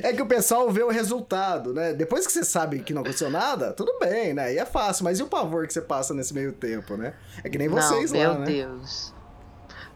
[0.01, 1.93] é que o pessoal vê o resultado, né?
[1.93, 4.53] Depois que você sabe que não aconteceu nada, tudo bem, né?
[4.53, 5.05] E é fácil.
[5.05, 7.13] Mas e o pavor que você passa nesse meio tempo, né?
[7.43, 8.51] É que nem vocês não, lá, meu né?
[8.51, 9.12] Meu Deus.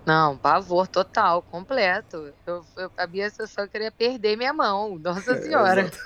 [0.08, 2.34] Não, pavor total, completo.
[2.46, 5.92] Eu, eu, a minha só queria perder minha mão, Nossa é, Senhora.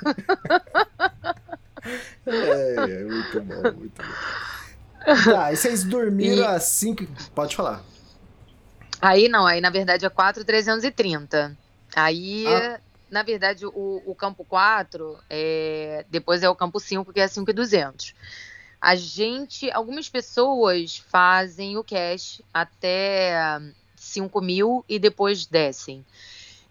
[2.28, 5.34] É, é, muito bom, muito bom.
[5.34, 6.46] Tá, e vocês dormiram e...
[6.46, 7.08] assim que.
[7.34, 7.82] Pode falar.
[9.02, 11.58] Aí não, aí na verdade é 4,330.
[11.96, 12.80] Aí, ah.
[13.10, 18.14] na verdade, o, o campo 4, é, depois é o campo 5, que é 5,200.
[18.80, 23.60] A gente, algumas pessoas fazem o cash até
[24.02, 26.04] 5 mil e depois descem.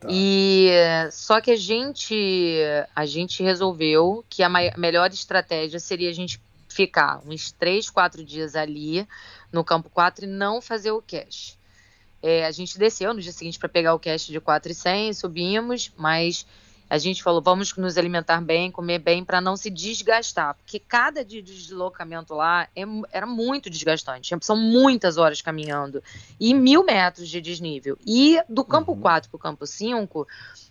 [0.00, 0.08] Tá.
[0.10, 0.70] E
[1.12, 2.56] só que a gente
[2.94, 8.56] a gente resolveu que a melhor estratégia seria a gente ficar uns 3, 4 dias
[8.56, 9.06] ali
[9.52, 11.56] no campo 4 e não fazer o cash.
[12.22, 16.46] É, a gente desceu no dia seguinte para pegar o cash de 4,100, subimos, mas
[16.90, 20.56] a gente falou, vamos nos alimentar bem, comer bem, para não se desgastar.
[20.56, 22.82] Porque cada dia de deslocamento lá é,
[23.12, 24.36] era muito desgastante.
[24.40, 26.02] São muitas horas caminhando.
[26.40, 27.96] E mil metros de desnível.
[28.04, 29.00] E do campo uhum.
[29.00, 30.26] 4 para o campo 5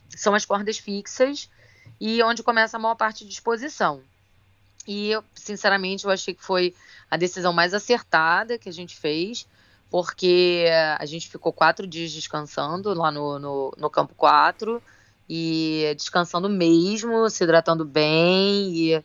[0.10, 1.50] são as cordas fixas
[2.02, 4.02] e onde começa a maior parte de exposição.
[4.86, 6.76] E eu, sinceramente, eu achei que foi
[7.10, 9.48] a decisão mais acertada que a gente fez,
[9.90, 10.66] porque
[10.98, 14.84] a gente ficou quatro dias descansando lá no, no, no campo 4
[15.30, 18.72] e descansando mesmo, se hidratando bem.
[18.74, 19.04] E,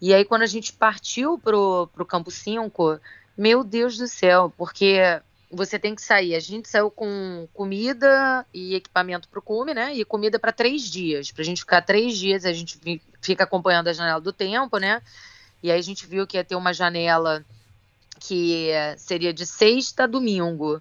[0.00, 3.00] e aí, quando a gente partiu pro, pro campo 5,
[3.36, 5.00] meu Deus do céu, porque
[5.50, 6.34] você tem que sair.
[6.34, 9.94] A gente saiu com comida e equipamento para o cume, né?
[9.94, 11.32] E comida para três dias.
[11.32, 12.78] Para a gente ficar três dias, a gente
[13.20, 15.02] fica acompanhando a janela do tempo, né?
[15.62, 17.44] E aí a gente viu que ia ter uma janela
[18.20, 20.80] que seria de sexta a domingo.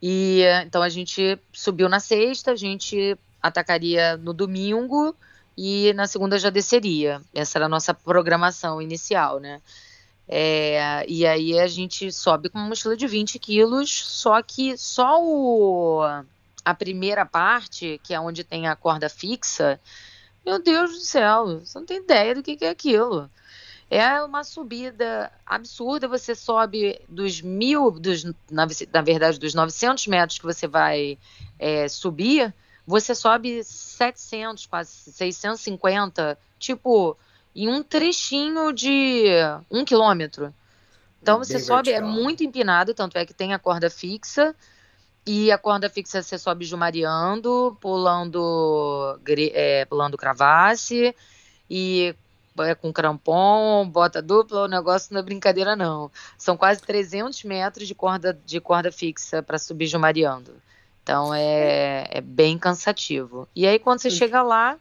[0.00, 5.14] E então a gente subiu na sexta, a gente atacaria no domingo
[5.54, 7.20] e na segunda já desceria.
[7.34, 9.60] Essa era a nossa programação inicial, né?
[10.26, 15.22] É, e aí a gente sobe com uma mochila de 20 quilos, só que só
[15.22, 16.00] o,
[16.64, 19.78] a primeira parte, que é onde tem a corda fixa,
[20.44, 23.30] meu Deus do céu, você não tem ideia do que, que é aquilo.
[23.90, 30.38] É uma subida absurda, você sobe dos mil, dos, na, na verdade, dos 900 metros
[30.38, 31.18] que você vai
[31.58, 32.54] é, subir,
[32.86, 37.16] você sobe 700, quase 650, tipo,
[37.54, 39.26] em um trechinho de
[39.70, 40.52] um quilômetro.
[41.22, 42.18] Então você Bem sobe, é vertical.
[42.18, 44.54] é muito empinado, tanto é que tem a corda fixa,
[45.26, 49.18] e a corda fixa você sobe jumariando, pulando,
[49.54, 51.16] é, pulando cravasse,
[51.70, 52.14] e
[52.58, 56.10] é com crampon, bota dupla, o negócio não é brincadeira não.
[56.36, 60.52] São quase 300 metros de corda, de corda fixa para subir jumariando.
[61.04, 63.46] Então é, é bem cansativo.
[63.54, 64.78] E aí quando você chega lá,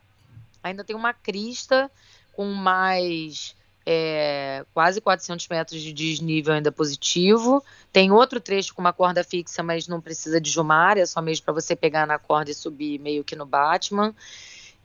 [0.64, 1.92] ainda tem uma crista
[2.32, 3.54] com mais
[3.86, 7.62] é, quase 400 metros de desnível ainda positivo.
[7.92, 11.44] Tem outro trecho com uma corda fixa, mas não precisa de jumar, é só mesmo
[11.44, 14.16] para você pegar na corda e subir meio que no Batman.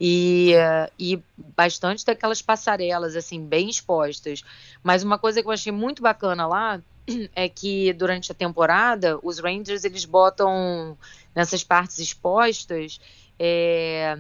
[0.01, 0.53] E,
[0.99, 4.45] e bastante daquelas passarelas, assim, bem expostas.
[4.83, 6.81] Mas uma coisa que eu achei muito bacana lá
[7.35, 10.97] é que durante a temporada os Rangers eles botam
[11.35, 13.01] nessas partes expostas
[13.39, 14.17] é,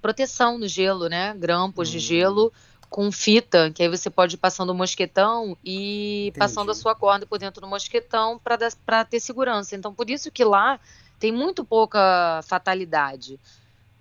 [0.00, 1.34] proteção no gelo, né?
[1.34, 2.52] Grampos de gelo
[2.88, 6.38] com fita, que aí você pode ir passando o mosquetão e Entendi.
[6.38, 9.74] passando a sua corda por dentro do mosquetão para ter segurança.
[9.74, 10.78] Então, por isso que lá
[11.18, 13.40] tem muito pouca fatalidade.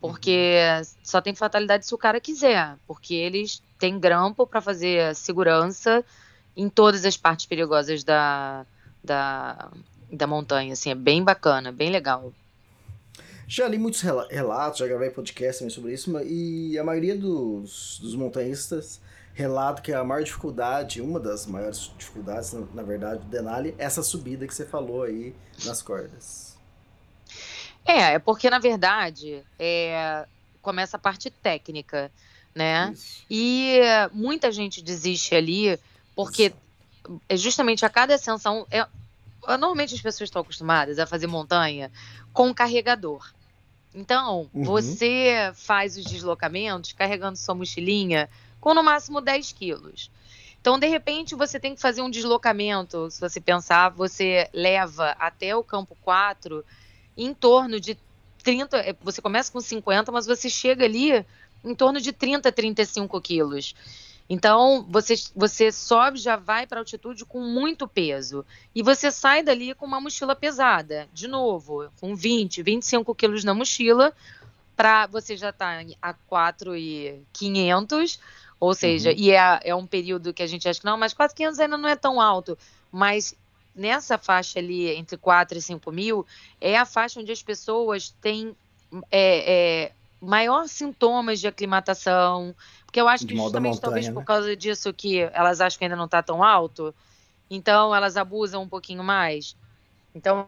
[0.03, 0.83] Porque uhum.
[1.01, 2.75] só tem fatalidade se o cara quiser.
[2.85, 6.03] Porque eles têm grampo para fazer segurança
[6.57, 8.65] em todas as partes perigosas da,
[9.01, 9.71] da,
[10.11, 10.73] da montanha.
[10.73, 12.33] Assim, é bem bacana, bem legal.
[13.47, 18.13] Já li muitos relatos, já gravei podcast também sobre isso, e a maioria dos, dos
[18.13, 18.99] montanhistas
[19.33, 23.85] relata que a maior dificuldade, uma das maiores dificuldades, na, na verdade, do Denali, é
[23.85, 25.33] essa subida que você falou aí
[25.63, 26.52] nas cordas.
[27.85, 30.25] É, é porque, na verdade, é,
[30.61, 32.11] começa a parte técnica,
[32.55, 32.91] né?
[32.93, 33.23] Isso.
[33.29, 33.79] E
[34.11, 35.77] muita gente desiste ali
[36.15, 36.53] porque
[37.27, 38.65] é justamente a cada ascensão.
[38.71, 38.85] É,
[39.47, 41.91] normalmente as pessoas estão acostumadas a fazer montanha
[42.31, 43.31] com carregador.
[43.93, 44.63] Então, uhum.
[44.63, 48.29] você faz os deslocamentos carregando sua mochilinha
[48.59, 50.09] com no máximo 10 quilos.
[50.59, 53.11] Então, de repente, você tem que fazer um deslocamento.
[53.11, 56.65] Se você pensar, você leva até o campo 4
[57.17, 57.97] em torno de
[58.43, 61.23] 30, é, você começa com 50, mas você chega ali
[61.63, 63.73] em torno de 30, 35 quilos.
[64.29, 68.43] Então, você, você sobe, já vai para altitude com muito peso.
[68.73, 73.53] E você sai dali com uma mochila pesada, de novo, com 20, 25 quilos na
[73.53, 74.13] mochila,
[74.75, 78.19] para você já estar tá a 4,500,
[78.59, 79.15] ou seja, uhum.
[79.17, 81.89] e é, é um período que a gente acha que não, mas 4,500 ainda não
[81.89, 82.57] é tão alto.
[82.91, 83.35] Mas
[83.75, 86.25] nessa faixa ali, entre 4 e 5 mil,
[86.59, 88.55] é a faixa onde as pessoas têm
[89.11, 92.55] é, é, maior sintomas de aclimatação,
[92.85, 94.13] porque eu acho que justamente montanha, talvez né?
[94.13, 96.93] por causa disso que elas acham que ainda não está tão alto,
[97.49, 99.55] então elas abusam um pouquinho mais.
[100.13, 100.47] Então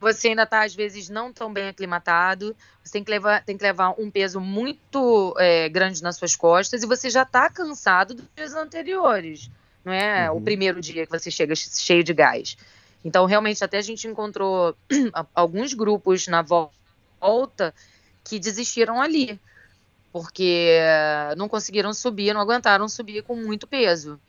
[0.00, 3.64] você ainda está às vezes não tão bem aclimatado, você tem que levar, tem que
[3.64, 8.26] levar um peso muito é, grande nas suas costas e você já está cansado dos
[8.36, 9.50] dias anteriores,
[9.84, 10.38] não é uhum.
[10.38, 12.56] o primeiro dia que você chega cheio de gás.
[13.04, 14.74] Então realmente até a gente encontrou
[15.34, 17.74] alguns grupos na volta
[18.22, 19.38] que desistiram ali
[20.14, 20.78] porque
[21.36, 24.20] não conseguiram subir, não aguentaram subir com muito peso.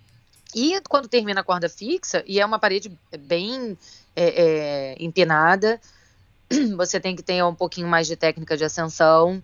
[0.56, 3.78] E quando termina a corda fixa, e é uma parede bem
[4.16, 5.80] é, é, empinada,
[6.76, 9.43] você tem que ter um pouquinho mais de técnica de ascensão,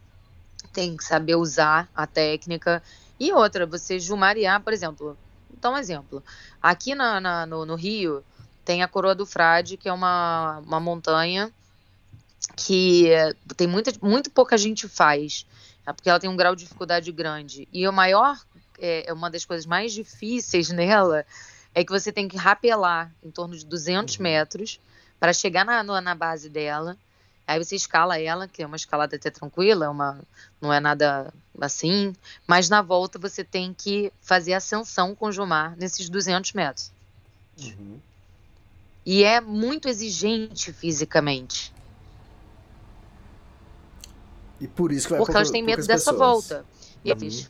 [0.74, 2.82] tem que saber usar a técnica.
[3.20, 5.16] E outra, você jumarear, por exemplo,
[5.62, 6.24] então um exemplo.
[6.60, 8.24] Aqui na, na, no, no, Rio
[8.66, 11.52] tem a Coroa do Frade, que é uma, uma montanha
[12.58, 13.10] que
[13.56, 15.46] tem muita, muito pouca gente faz.
[15.86, 17.68] É porque ela tem um grau de dificuldade grande.
[17.72, 18.40] E o maior,
[18.80, 21.24] é, é uma das coisas mais difíceis nela,
[21.76, 24.24] é que você tem que rapelar em torno de 200 uhum.
[24.24, 24.80] metros
[25.20, 26.98] para chegar na, na base dela.
[27.48, 30.20] Aí você escala ela, que é uma escalada até tranquila, é uma,
[30.62, 32.14] não é nada assim,
[32.48, 36.92] mas na volta você tem que fazer ascensão com o Jumar nesses 200 metros.
[37.60, 38.00] Uhum.
[39.06, 41.74] E é muito exigente fisicamente.
[44.60, 46.48] E por isso que vai Porque elas têm medo dessa pessoas.
[46.48, 46.66] volta.
[47.04, 47.46] E uhum.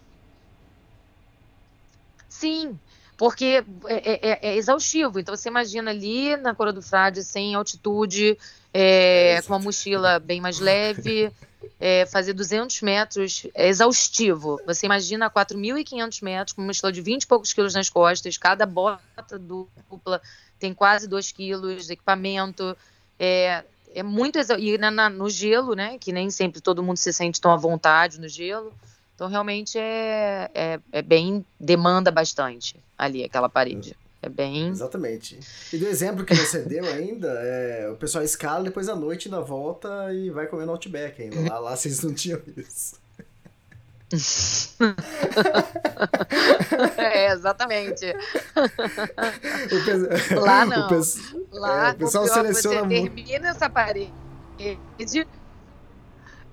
[2.30, 2.80] Sim,
[3.18, 5.20] porque é, é, é, exaustivo.
[5.20, 8.38] Então você imagina ali na Cora do Frade, sem altitude,
[8.74, 11.32] é, com uma mochila bem mais leve,
[11.80, 14.59] é, fazer 200 metros é exaustivo.
[14.65, 18.65] Você imagina 4.500 metros com uma mochila de 20 e poucos quilos nas costas, cada
[18.65, 20.22] bota dupla
[20.59, 22.78] tem quase 2 quilos de equipamento.
[23.19, 23.63] É,
[23.93, 25.97] é muito e na, na, no gelo, né?
[25.97, 28.72] Que nem sempre todo mundo se sente tão à vontade no gelo.
[29.15, 33.95] Então realmente é, é, é bem demanda bastante ali aquela parede.
[34.24, 34.67] É bem.
[34.67, 35.39] Exatamente.
[35.74, 39.39] E do exemplo que você deu ainda, é, o pessoal escala depois à noite na
[39.39, 41.49] volta e vai comer no Outback ainda.
[41.49, 43.01] Lá, lá vocês não tinham isso.
[46.97, 48.13] é, exatamente.
[50.36, 50.89] Lá não.
[50.89, 51.01] O,
[51.51, 53.15] Lá, é, o pessoal seleciona você muito.
[53.15, 54.11] termina essa parede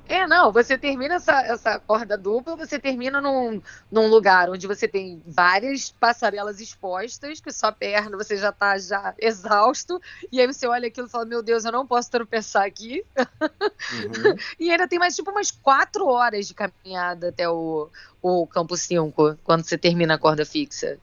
[0.08, 3.60] é, não, você termina essa, essa corda dupla, você termina num,
[3.92, 9.14] num lugar onde você tem várias passarelas expostas, que sua perna você já tá já
[9.18, 10.00] exausto,
[10.32, 13.04] e aí você olha aquilo e fala, meu Deus, eu não posso tropeçar aqui.
[13.18, 14.34] Uhum.
[14.58, 17.90] e ainda tem mais tipo umas quatro horas de caminhada até o,
[18.22, 20.98] o campo 5, quando você termina a corda fixa.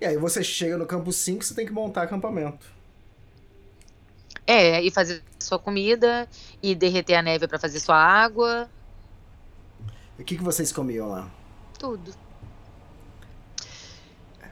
[0.00, 2.73] E aí você chega no campo 5, você tem que montar acampamento.
[4.46, 6.28] É, e fazer sua comida,
[6.62, 8.68] e derreter a neve para fazer sua água.
[10.18, 11.30] O que, que vocês comiam lá?
[11.78, 12.14] Tudo.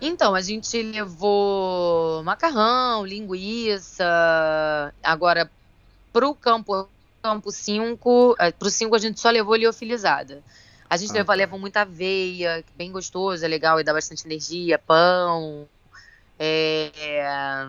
[0.01, 4.05] Então, a gente levou macarrão, linguiça.
[5.03, 5.51] Agora,
[6.13, 6.89] pro campo
[7.23, 10.43] campo 5, é, pro 5 a gente só levou liofilizada.
[10.91, 11.35] A gente ah, leva, tá.
[11.35, 15.67] leva muita aveia, bem gostoso, é legal e dá bastante energia, pão.
[16.39, 17.69] É,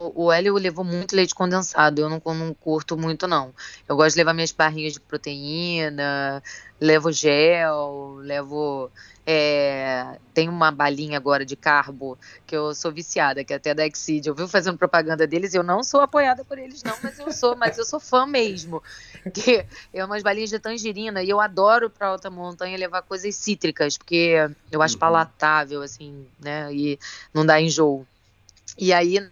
[0.00, 3.54] o Hélio levou muito leite condensado, eu não, não curto muito, não.
[3.88, 6.42] Eu gosto de levar minhas barrinhas de proteína,
[6.80, 8.90] levo gel, levo.
[9.30, 13.86] É, tem uma balinha agora de carbo que eu sou viciada, que é até da
[13.86, 14.26] Exceed.
[14.26, 17.54] Eu vi fazendo propaganda deles, eu não sou apoiada por eles, não, mas eu sou,
[17.54, 18.82] mas eu sou fã mesmo.
[19.34, 23.98] Que é umas balinhas de tangerina e eu adoro para alta montanha levar coisas cítricas,
[23.98, 24.36] porque
[24.72, 25.00] eu acho uhum.
[25.00, 26.72] palatável, assim, né?
[26.72, 26.98] E
[27.34, 28.06] não dá enjoo.
[28.78, 29.28] E aí,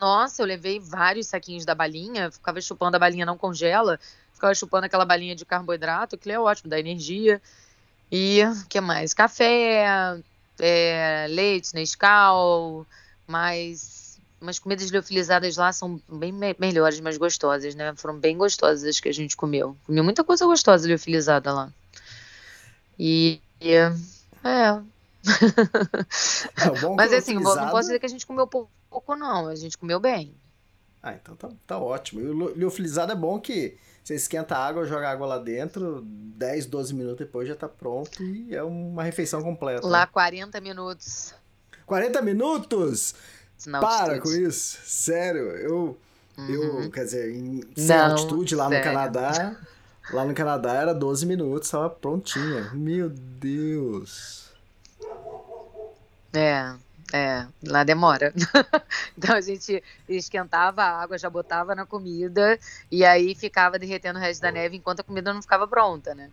[0.00, 3.98] nossa, eu levei vários saquinhos da balinha, ficava chupando a balinha, não congela,
[4.32, 7.40] ficava chupando aquela balinha de carboidrato, que é ótimo, dá energia.
[8.12, 9.14] E o que mais?
[9.14, 10.22] Café,
[10.58, 12.86] é, leite, Nescau,
[13.26, 17.94] mas umas comidas liofilizadas lá são bem me melhores, mais gostosas, né?
[17.96, 19.76] Foram bem gostosas as que a gente comeu.
[19.86, 21.72] Comeu muita coisa gostosa liofilizada lá.
[22.98, 23.92] E, e é.
[26.54, 29.46] é Mas assim, não posso dizer que a gente comeu pouco pouco, não.
[29.46, 30.34] A gente comeu bem.
[31.02, 32.20] Ah, então tá, tá ótimo.
[32.20, 36.66] E o liofilizado é bom que você esquenta a água, joga água lá dentro, 10,
[36.66, 39.86] 12 minutos depois já tá pronto e é uma refeição completa.
[39.86, 41.34] Lá 40 minutos.
[41.84, 43.14] 40 minutos?
[43.70, 44.78] Para com isso.
[44.84, 45.96] Sério, eu.
[46.36, 46.82] Uhum.
[46.82, 48.84] Eu, quer dizer, em sem altitude lá sério.
[48.84, 49.56] no Canadá.
[50.12, 52.70] Lá no Canadá era 12 minutos, tava prontinha.
[52.74, 54.50] Meu Deus.
[56.32, 56.76] É,
[57.12, 58.32] é, lá demora.
[59.16, 62.58] então a gente esquentava a água, já botava na comida
[62.90, 66.30] e aí ficava derretendo o resto da neve enquanto a comida não ficava pronta, né?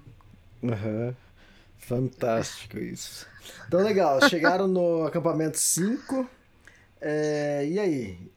[0.62, 1.14] Uhum.
[1.78, 3.28] Fantástico isso.
[3.68, 4.22] Então, legal.
[4.30, 6.28] Chegaram no acampamento 5.
[7.02, 8.32] É, e aí?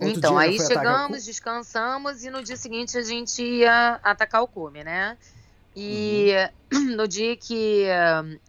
[0.00, 4.82] Outro então, aí chegamos, descansamos e no dia seguinte a gente ia atacar o cume,
[4.82, 5.18] né?
[5.76, 6.32] E
[6.72, 6.96] uhum.
[6.96, 7.84] no dia que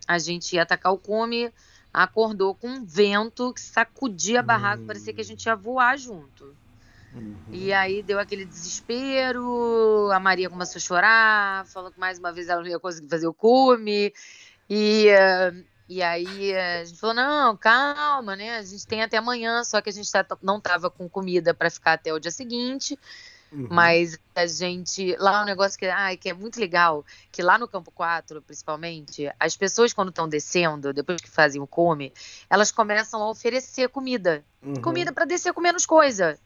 [0.07, 1.51] a gente ia atacar o cume,
[1.93, 6.55] acordou com um vento que sacudia a barraca, parecia que a gente ia voar junto.
[7.13, 7.35] Uhum.
[7.51, 12.47] E aí deu aquele desespero, a Maria começou a chorar, falou que mais uma vez
[12.47, 14.13] ela não ia conseguir fazer o cume.
[14.69, 15.07] E,
[15.89, 18.57] e aí a gente falou: não, calma, né?
[18.57, 21.69] A gente tem até amanhã, só que a gente tá, não tava com comida para
[21.69, 22.97] ficar até o dia seguinte.
[23.52, 23.68] Uhum.
[23.70, 25.16] Mas a gente.
[25.18, 28.41] Lá é um negócio que, ai, que é muito legal, que lá no Campo 4,
[28.41, 32.14] principalmente, as pessoas, quando estão descendo, depois que fazem o come,
[32.49, 34.43] elas começam a oferecer comida.
[34.64, 34.82] Uhum.
[34.82, 36.39] Comida para descer com menos coisa.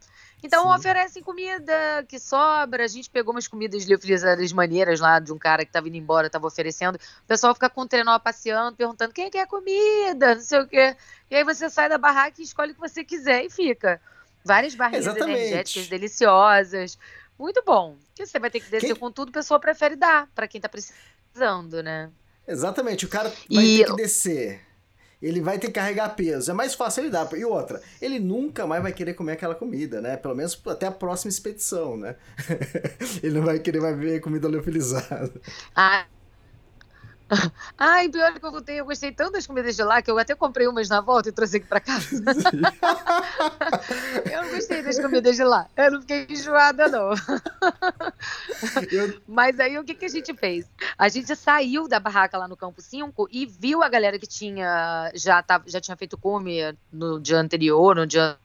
[0.44, 0.80] Então Sim.
[0.80, 1.74] oferecem comida
[2.08, 2.84] que sobra.
[2.84, 6.28] A gente pegou umas comidas liofilizadas maneiras lá de um cara que estava indo embora,
[6.28, 6.96] estava oferecendo.
[6.96, 10.96] O pessoal fica com o trenó passeando, perguntando quem quer comida, não sei o quê.
[11.30, 14.02] E aí você sai da barraca e escolhe o que você quiser e fica.
[14.46, 15.40] Várias barrinhas Exatamente.
[15.40, 16.98] energéticas deliciosas.
[17.38, 17.98] Muito bom.
[18.08, 18.96] Porque você vai ter que descer quem...
[18.96, 22.12] com tudo, a pessoa prefere dar para quem está precisando, né?
[22.48, 23.06] Exatamente.
[23.06, 23.78] O cara vai e...
[23.80, 24.66] ter que descer
[25.22, 26.52] ele vai ter que carregar peso.
[26.52, 27.28] É mais fácil ele dar.
[27.34, 30.18] E outra, ele nunca mais vai querer comer aquela comida, né?
[30.18, 32.16] Pelo menos até a próxima expedição, né?
[33.24, 35.32] ele não vai querer mais ver comida leofilizada.
[35.76, 36.06] Ah,
[37.78, 40.36] Ai, pior que eu gostei, eu gostei tanto das comidas de lá que eu até
[40.36, 42.22] comprei umas na volta e trouxe aqui pra casa.
[44.32, 45.68] eu não gostei das comidas de lá.
[45.76, 47.10] Eu não fiquei enjoada, não.
[48.92, 49.22] Eu...
[49.28, 50.70] Mas aí o que, que a gente fez?
[50.98, 55.12] A gente saiu da barraca lá no Campo 5 e viu a galera que tinha
[55.16, 58.38] já, tava, já tinha feito come no dia anterior, no dia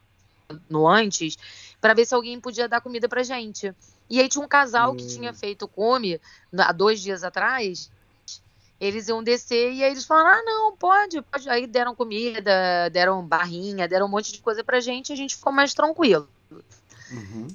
[0.68, 1.36] no antes,
[1.80, 3.72] para ver se alguém podia dar comida pra gente.
[4.08, 4.96] E aí tinha um casal hum.
[4.96, 6.20] que tinha feito come
[6.58, 7.90] há dois dias atrás
[8.80, 11.48] eles iam descer e aí eles falaram: ah, não, pode, pode.
[11.48, 15.36] Aí deram comida, deram barrinha, deram um monte de coisa pra gente e a gente
[15.36, 16.28] ficou mais tranquilo.
[17.10, 17.48] Uhum.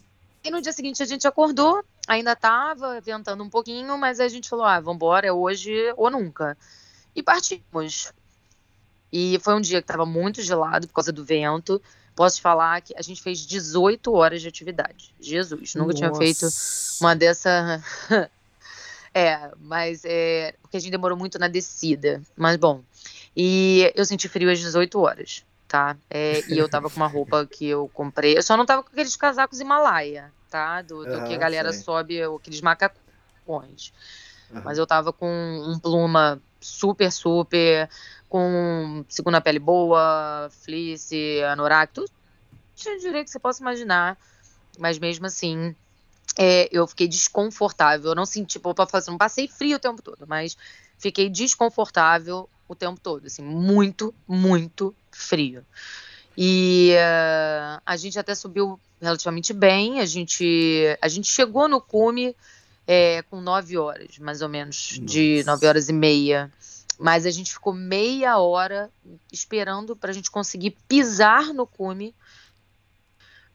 [0.44, 4.48] E no dia seguinte a gente acordou, ainda tava ventando um pouquinho, mas a gente
[4.48, 6.56] falou: ah, vambora, é hoje ou nunca.
[7.16, 8.14] E partimos.
[9.12, 11.82] E foi um dia que tava muito gelado por causa do vento.
[12.16, 15.14] Posso falar que a gente fez 18 horas de atividade.
[15.20, 15.98] Jesus, nunca Nossa.
[15.98, 16.48] tinha feito
[17.02, 17.84] uma dessa.
[19.16, 20.54] É, mas é.
[20.62, 22.22] Porque a gente demorou muito na descida.
[22.36, 22.84] Mas bom.
[23.36, 25.96] E eu senti frio às 18 horas, tá?
[26.10, 28.38] É, e eu tava com uma roupa que eu comprei.
[28.38, 30.82] Eu só não tava com aqueles casacos Himalaia, tá?
[30.82, 31.82] Do, do que a galera sei.
[31.82, 33.94] sobe, aqueles macacões.
[34.52, 34.62] Uhum.
[34.64, 37.90] Mas eu tava com um pluma super, super,
[38.28, 42.12] com segunda pele boa, fleece, anorak, tudo
[42.76, 44.18] tinha direito que você possa imaginar.
[44.78, 45.74] Mas mesmo assim,
[46.38, 48.12] é, eu fiquei desconfortável.
[48.12, 50.58] Eu não senti, tipo, falar assim, não passei frio o tempo todo, mas
[50.98, 55.64] fiquei desconfortável o tempo todo, assim, muito, muito frio.
[56.38, 60.00] E uh, a gente até subiu relativamente bem.
[60.00, 62.36] A gente, a gente chegou no cume
[62.86, 65.06] é, com nove horas, mais ou menos, Nossa.
[65.06, 66.52] de nove horas e meia.
[66.98, 68.90] Mas a gente ficou meia hora
[69.32, 72.16] esperando para a gente conseguir pisar no cume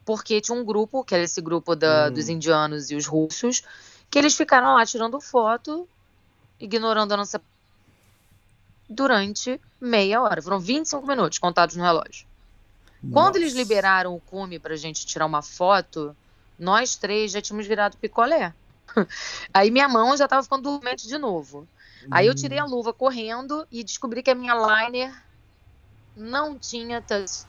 [0.05, 2.13] porque tinha um grupo, que era esse grupo da, hum.
[2.13, 3.63] dos indianos e os russos,
[4.09, 5.87] que eles ficaram lá tirando foto,
[6.59, 7.41] ignorando a nossa.
[8.89, 10.41] durante meia hora.
[10.41, 12.27] Foram 25 minutos contados no relógio.
[13.01, 13.13] Nossa.
[13.13, 16.15] Quando eles liberaram o cume pra gente tirar uma foto,
[16.59, 18.53] nós três já tínhamos virado picolé.
[19.53, 21.67] Aí minha mão já tava ficando dormente de novo.
[22.09, 22.69] Aí eu tirei a hum.
[22.69, 25.13] luva correndo e descobri que a minha liner
[26.15, 27.45] não tinha touch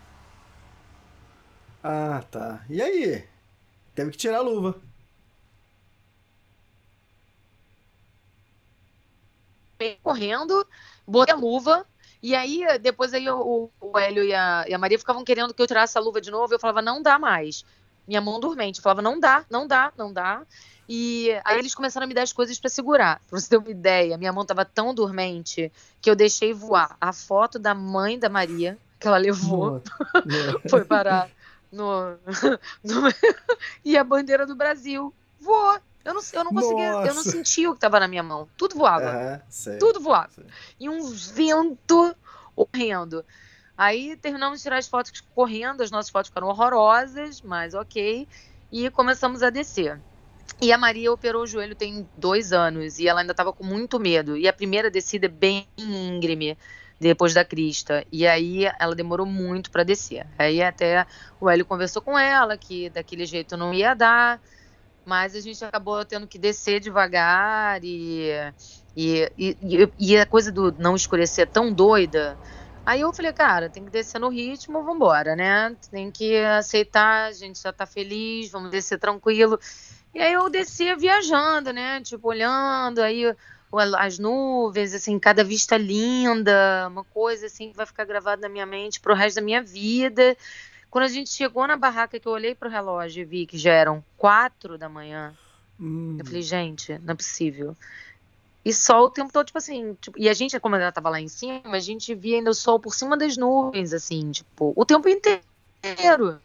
[1.83, 2.65] ah, tá.
[2.69, 3.25] E aí?
[3.95, 4.81] Teve que tirar a luva.
[10.03, 10.67] Correndo,
[11.07, 11.85] botei a luva.
[12.23, 15.61] E aí, depois aí o, o Hélio e a, e a Maria ficavam querendo que
[15.61, 16.55] eu tirasse a luva de novo.
[16.55, 17.65] Eu falava, não dá mais.
[18.07, 18.79] Minha mão dormente.
[18.79, 20.43] Eu falava, não dá, não dá, não dá.
[20.89, 23.21] E aí eles começaram a me dar as coisas para segurar.
[23.29, 27.13] Pra você ter uma ideia, minha mão tava tão dormente que eu deixei voar a
[27.13, 29.83] foto da mãe da Maria, que ela levou,
[30.71, 31.29] foi parar
[31.73, 32.19] no,
[32.85, 33.03] no
[33.85, 35.79] e a bandeira do Brasil voou.
[36.05, 37.09] Eu não, eu não conseguia, Nossa.
[37.09, 38.49] eu não sentia o que estava na minha mão.
[38.57, 39.41] Tudo voava.
[39.71, 40.33] Uhum, tudo voava.
[40.33, 40.45] Sei.
[40.81, 42.15] E um vento
[42.57, 43.25] horrendo.
[43.79, 48.29] Aí terminamos de tirar as fotos correndo, as nossas fotos ficaram horrorosas, mas ok.
[48.71, 50.01] E começamos a descer.
[50.61, 53.99] E a Maria operou o joelho tem dois anos e ela ainda estava com muito
[53.99, 54.37] medo.
[54.37, 56.59] E a primeira descida é bem íngreme
[57.03, 58.05] depois da crista.
[58.11, 60.27] E aí ela demorou muito para descer.
[60.39, 61.07] Aí até
[61.41, 64.41] o Hélio conversou com ela que daquele jeito não ia dar,
[65.05, 68.31] mas a gente acabou tendo que descer devagar e,
[68.97, 72.39] e, e, e a coisa do não escurecer tão doida.
[72.85, 75.77] Aí eu falei, cara, tem que descer no ritmo, vambora, né?
[75.91, 79.59] Tem que aceitar, a gente já tá feliz, vamos descer tranquilo.
[80.15, 82.01] E aí eu descia viajando, né?
[82.01, 83.35] Tipo, olhando, aí
[83.79, 88.67] as nuvens, assim, cada vista linda, uma coisa assim que vai ficar gravada na minha
[88.67, 90.37] mente pro resto da minha vida.
[90.91, 93.73] Quando a gente chegou na barraca, que eu olhei pro relógio e vi que já
[93.73, 95.35] eram quatro da manhã,
[95.81, 96.17] hum.
[96.19, 97.75] eu falei, gente, não é possível.
[98.65, 101.21] E sol o tempo todo, tipo assim, tipo, e a gente, como ela tava lá
[101.21, 104.85] em cima, a gente via ainda o sol por cima das nuvens, assim, tipo, o
[104.85, 106.41] tempo inteiro.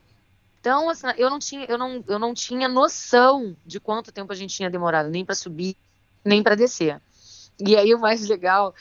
[0.59, 4.36] Então, assim, eu não tinha, eu não, eu não tinha noção de quanto tempo a
[4.36, 5.78] gente tinha demorado, nem para subir,
[6.25, 6.99] nem para descer.
[7.60, 8.74] E aí o mais legal,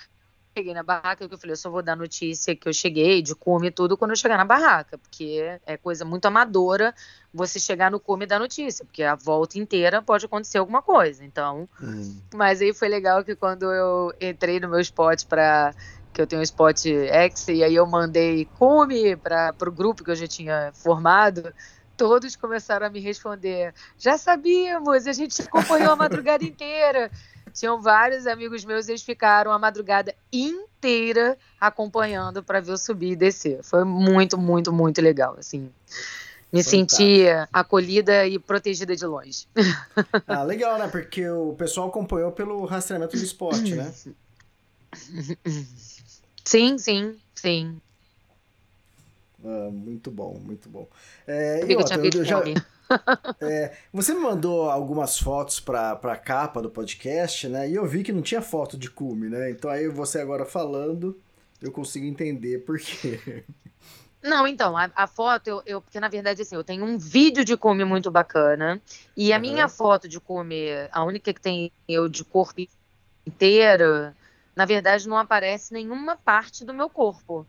[0.57, 3.35] cheguei na barraca, que eu falei, eu só vou dar notícia que eu cheguei, de
[3.35, 6.95] cume e tudo, quando eu chegar na barraca, porque é coisa muito amadora
[7.33, 11.25] você chegar no cume e dar notícia, porque a volta inteira pode acontecer alguma coisa,
[11.25, 11.69] então...
[11.81, 12.21] Hum.
[12.35, 15.75] Mas aí foi legal que quando eu entrei no meu spot para
[16.15, 20.11] que eu tenho um spot X, e aí eu mandei cume para o grupo que
[20.11, 21.53] eu já tinha formado,
[21.95, 27.11] todos começaram a me responder, já sabíamos, a gente acompanhou a madrugada inteira,
[27.57, 33.17] tinham vários amigos meus, eles ficaram a madrugada inteira acompanhando para ver eu subir e
[33.17, 33.63] descer.
[33.63, 35.71] Foi muito, muito, muito legal, assim.
[36.53, 36.71] Me Fantástico.
[36.71, 39.49] senti acolhida e protegida de longe.
[40.29, 40.89] Ah, legal, né?
[40.89, 43.95] Porque o pessoal acompanhou pelo rastreamento do esporte, né?
[46.45, 47.81] Sim, sim, sim.
[49.45, 50.89] Ah, muito bom, muito bom.
[51.29, 52.43] É, eu, eu, eu já,
[53.41, 57.69] é, você me mandou algumas fotos para a capa do podcast, né?
[57.69, 59.51] E eu vi que não tinha foto de cume, né?
[59.51, 61.19] Então aí você agora falando,
[61.61, 63.45] eu consigo entender por quê.
[64.23, 67.45] Não, então, a, a foto, eu, eu, porque na verdade, assim, eu tenho um vídeo
[67.45, 68.81] de cume muito bacana,
[69.17, 69.43] e a uhum.
[69.43, 72.61] minha foto de cume, a única que tem eu de corpo
[73.25, 74.13] inteiro,
[74.55, 77.47] na verdade não aparece nenhuma parte do meu corpo.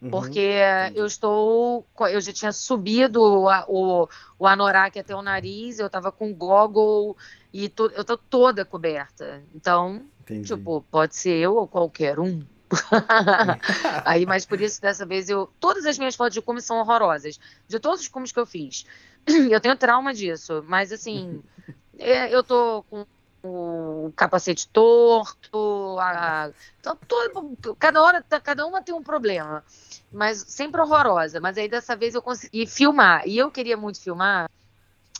[0.00, 0.60] Uhum, porque
[0.94, 1.84] eu estou.
[2.10, 7.16] Eu já tinha subido o, o, o anorak até o nariz, eu estava com goggle
[7.52, 9.42] e to, eu tô toda coberta.
[9.54, 10.54] Então, entendi.
[10.54, 12.42] tipo, pode ser eu ou qualquer um.
[14.04, 15.50] Aí, mas por isso, dessa vez, eu.
[15.58, 17.40] Todas as minhas fotos de cume são horrorosas.
[17.66, 18.84] De todos os cumes que eu fiz.
[19.50, 20.64] Eu tenho trauma disso.
[20.66, 21.42] Mas assim,
[21.98, 23.04] é, eu tô com
[23.42, 26.50] o capacete torto, a,
[27.06, 29.64] todo, cada hora, cada uma tem um problema,
[30.12, 31.40] mas sempre horrorosa.
[31.40, 34.48] Mas aí dessa vez eu consegui filmar e eu queria muito filmar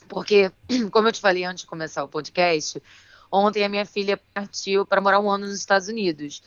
[0.09, 0.51] porque,
[0.91, 2.82] como eu te falei antes de começar o podcast,
[3.30, 6.43] ontem a minha filha partiu para morar um ano nos Estados Unidos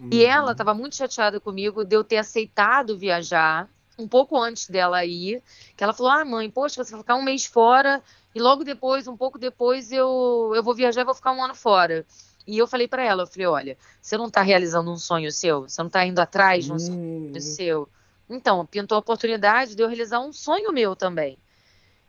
[0.00, 0.10] uhum.
[0.12, 3.68] e ela estava muito chateada comigo de eu ter aceitado viajar
[3.98, 5.42] um pouco antes dela ir,
[5.74, 8.02] que ela falou: "Ah, mãe, poxa, você vai ficar um mês fora
[8.34, 11.54] e logo depois, um pouco depois, eu, eu vou viajar e vou ficar um ano
[11.54, 12.04] fora.
[12.46, 15.62] E eu falei para ela, eu falei, olha, você não está realizando um sonho seu?
[15.62, 17.40] Você não está indo atrás de um sonho hum.
[17.40, 17.88] seu?
[18.28, 21.38] Então, pintou a oportunidade de eu realizar um sonho meu também.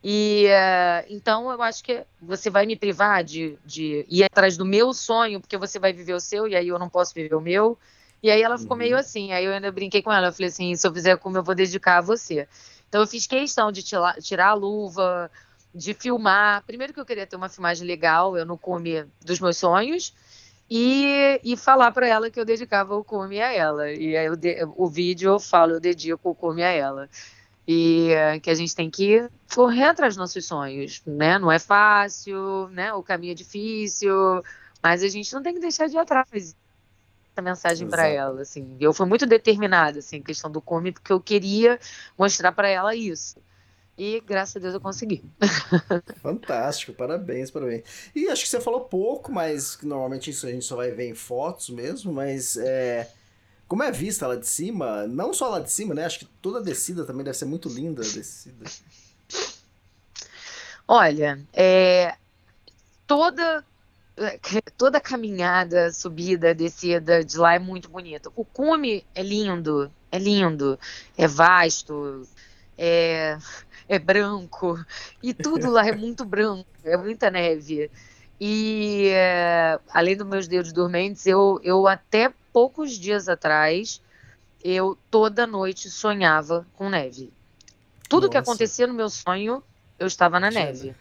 [0.03, 4.65] E uh, então eu acho que você vai me privar de, de ir atrás do
[4.65, 7.41] meu sonho, porque você vai viver o seu, e aí eu não posso viver o
[7.41, 7.77] meu.
[8.21, 8.83] E aí ela ficou uhum.
[8.83, 9.31] meio assim.
[9.31, 10.27] Aí eu ainda brinquei com ela.
[10.27, 12.47] Eu falei assim: se eu fizer como eu vou dedicar a você.
[12.87, 15.29] Então eu fiz questão de tirar, tirar a luva,
[15.73, 16.63] de filmar.
[16.65, 20.13] Primeiro que eu queria ter uma filmagem legal, eu no cume dos meus sonhos,
[20.69, 23.91] e, e falar para ela que eu dedicava o cume a ela.
[23.91, 27.09] E aí de, o vídeo eu falo, eu dedico o cume a ela.
[27.67, 31.37] E uh, que a gente tem que correr atrás dos nossos sonhos, né?
[31.37, 32.93] Não é fácil, né?
[32.93, 34.41] O caminho é difícil,
[34.81, 36.55] mas a gente não tem que deixar de ir atrás
[37.37, 38.77] essa mensagem para ela, assim.
[38.79, 41.79] Eu fui muito determinada, assim, questão do cume, porque eu queria
[42.17, 43.37] mostrar para ela isso.
[43.97, 45.23] E graças a Deus eu consegui.
[46.21, 47.83] Fantástico, parabéns, parabéns.
[48.15, 51.15] E acho que você falou pouco, mas normalmente isso a gente só vai ver em
[51.15, 53.09] fotos mesmo, mas é,
[53.67, 56.05] como é vista lá de cima, não só lá de cima, né?
[56.05, 58.65] Acho que toda a descida também deve ser muito linda a descida.
[60.87, 62.15] Olha, é,
[63.07, 63.65] toda
[64.77, 68.31] toda caminhada, subida, descida de lá é muito bonita.
[68.35, 70.79] O cume é lindo, é lindo,
[71.17, 72.27] é vasto,
[72.77, 73.37] é
[73.87, 74.79] é branco,
[75.21, 77.89] e tudo lá é muito branco, é muita neve.
[78.39, 84.01] E é, além dos meus dedos dormentes, eu, eu até poucos dias atrás,
[84.63, 87.31] eu toda noite sonhava com neve.
[88.07, 88.31] Tudo Nossa.
[88.31, 89.63] que acontecia no meu sonho,
[89.97, 90.95] eu estava na neve.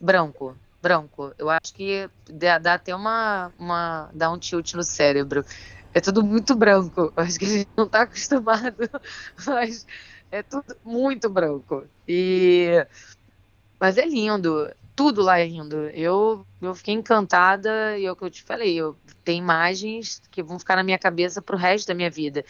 [0.00, 1.32] Branco, branco.
[1.38, 4.10] Eu acho que dá, dá até uma, uma.
[4.12, 5.44] dá um tilt no cérebro.
[5.92, 7.12] É tudo muito branco.
[7.16, 8.90] Eu acho que a gente não está acostumado,
[9.46, 9.86] mas
[10.38, 11.84] é tudo muito branco.
[12.06, 12.86] E
[13.78, 15.88] mas é lindo tudo lá é lindo.
[15.90, 20.42] Eu, eu fiquei encantada e é o que eu te falei, eu tenho imagens que
[20.42, 22.44] vão ficar na minha cabeça pro resto da minha vida.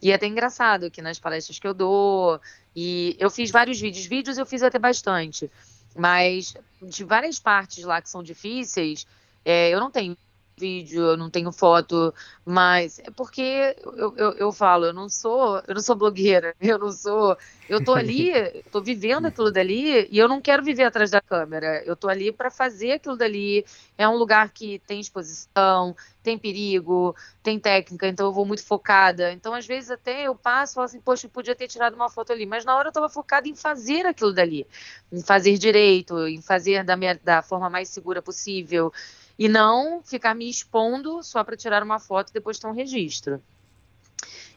[0.00, 2.40] E é até engraçado que nas palestras que eu dou,
[2.74, 5.50] e eu fiz vários vídeos, vídeos eu fiz até bastante,
[5.96, 9.06] mas de várias partes lá que são difíceis,
[9.44, 10.16] é, eu não tenho
[10.58, 12.12] vídeo, eu não tenho foto,
[12.44, 16.78] mas é porque eu, eu, eu, falo, eu não sou, eu não sou blogueira, eu
[16.78, 17.36] não sou,
[17.68, 18.32] eu tô ali,
[18.72, 21.82] tô vivendo aquilo dali e eu não quero viver atrás da câmera.
[21.84, 23.64] Eu tô ali para fazer aquilo dali.
[23.96, 29.32] É um lugar que tem exposição, tem perigo, tem técnica, então eu vou muito focada.
[29.32, 32.08] Então às vezes até eu passo e falo assim, poxa, eu podia ter tirado uma
[32.08, 34.66] foto ali, mas na hora eu estava focada em fazer aquilo dali,
[35.12, 38.92] em fazer direito, em fazer da, minha, da forma mais segura possível
[39.38, 43.40] e não ficar me expondo só para tirar uma foto e depois ter um registro.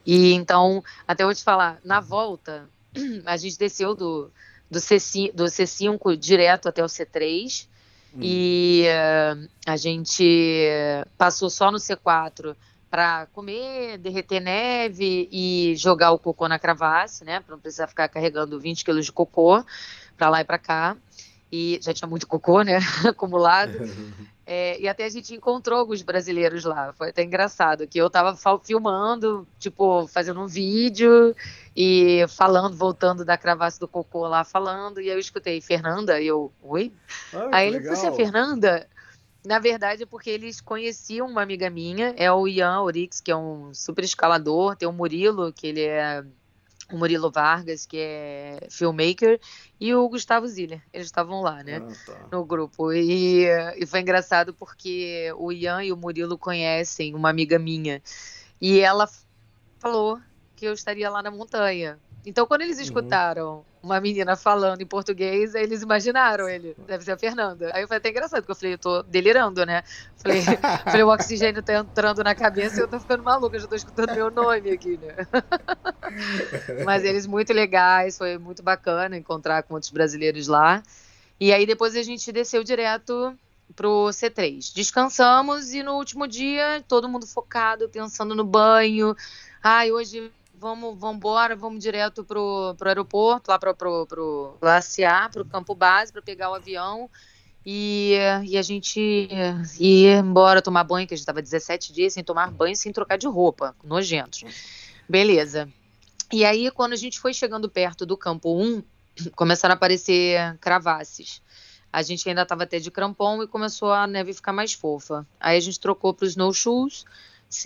[0.06, 2.68] E então, até vou te falar, na volta,
[3.26, 4.32] a gente desceu do,
[4.70, 7.68] do, C5, do C5 direto até o C3
[8.16, 8.20] hum.
[8.22, 10.68] e uh, a gente
[11.18, 12.56] passou só no C4
[12.90, 17.40] para comer, derreter neve e jogar o cocô na cravasse, né?
[17.40, 19.64] Para não precisar ficar carregando 20 quilos de cocô
[20.18, 20.98] para lá e para cá.
[21.50, 22.80] E já tinha muito cocô, né?
[23.08, 23.78] Acumulado.
[24.54, 26.92] É, e até a gente encontrou alguns brasileiros lá.
[26.92, 31.34] Foi até engraçado que eu estava filmando, tipo, fazendo um vídeo
[31.74, 35.00] e falando, voltando da cravaça do cocô lá, falando.
[35.00, 36.92] E eu escutei Fernanda, e eu, oi?
[37.34, 38.90] Ah, Aí ele, você é Fernanda?
[39.46, 43.38] Na verdade, é porque eles conheciam uma amiga minha, é o Ian Orix, que é
[43.38, 46.26] um super escalador, tem o Murilo, que ele é
[46.92, 49.40] o Murilo Vargas, que é filmmaker,
[49.80, 50.82] e o Gustavo Ziller.
[50.94, 51.78] Eles estavam lá, né?
[51.78, 52.28] Ah, tá.
[52.32, 52.92] No grupo.
[52.92, 53.46] E,
[53.78, 58.02] e foi engraçado porque o Ian e o Murilo conhecem uma amiga minha.
[58.60, 59.10] E ela
[59.80, 60.20] falou
[60.56, 62.00] que eu estaria lá na montanha.
[62.26, 63.64] Então, quando eles uhum.
[63.84, 66.76] Uma menina falando em português, eles imaginaram ele.
[66.86, 67.72] Deve ser a Fernanda.
[67.74, 69.84] Aí foi até engraçado, porque eu falei, eu tô delirando, né?
[70.18, 70.42] Falei,
[70.86, 73.76] falei o oxigênio tá entrando na cabeça e eu tô ficando maluca, eu já tô
[73.76, 75.16] escutando meu nome aqui, né?
[76.86, 80.84] Mas eles muito legais, foi muito bacana encontrar com outros brasileiros lá.
[81.40, 83.36] E aí depois a gente desceu direto
[83.76, 84.74] pro C3.
[84.76, 89.16] Descansamos e no último dia, todo mundo focado, pensando no banho.
[89.64, 95.32] Ai, hoje vamos, vamos embora, vamos direto pro, pro aeroporto, lá pro, pro, pro Glaciar,
[95.32, 97.10] pro campo base, para pegar o avião.
[97.66, 98.14] E,
[98.46, 99.28] e a gente
[99.80, 103.18] ia embora tomar banho, que a gente estava 17 dias sem tomar banho, sem trocar
[103.18, 104.44] de roupa, nojentos.
[105.10, 105.68] Beleza.
[106.32, 108.84] E aí, quando a gente foi chegando perto do campo 1,
[109.36, 111.42] começaram a aparecer cravasses.
[111.92, 115.28] A gente ainda estava até de crampon e começou a neve ficar mais fofa.
[115.40, 117.04] Aí a gente trocou para os snowshoes,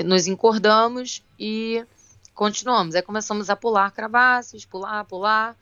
[0.04, 1.86] nos encordamos e
[2.36, 2.94] continuamos.
[2.94, 5.56] Aí começamos a pular cravasses, pular, pular.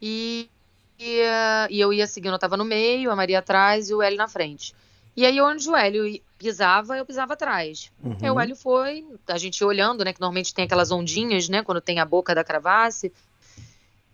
[0.00, 0.50] E,
[0.98, 1.22] e,
[1.70, 4.28] e eu ia seguindo, eu estava no meio, a Maria atrás e o Hélio na
[4.28, 4.74] frente.
[5.16, 7.92] E aí, onde o Hélio pisava, eu pisava atrás.
[8.02, 8.16] Uhum.
[8.20, 10.12] Aí o Hélio foi, a gente olhando, né?
[10.12, 11.62] Que normalmente tem aquelas ondinhas, né?
[11.62, 13.12] Quando tem a boca da cravasse.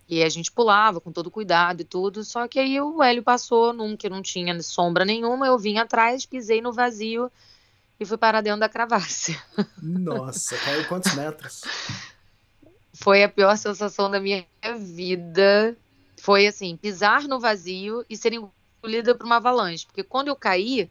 [0.09, 2.23] E a gente pulava com todo cuidado e tudo.
[2.23, 5.47] Só que aí o Hélio passou num que não tinha sombra nenhuma.
[5.47, 7.31] Eu vim atrás, pisei no vazio
[7.99, 9.39] e fui parar dentro da cravasse.
[9.81, 11.61] Nossa, caiu quantos metros?
[12.93, 14.45] Foi a pior sensação da minha
[14.77, 15.75] vida.
[16.21, 19.85] Foi assim, pisar no vazio e ser engolida por uma avalanche.
[19.85, 20.89] Porque quando eu caí,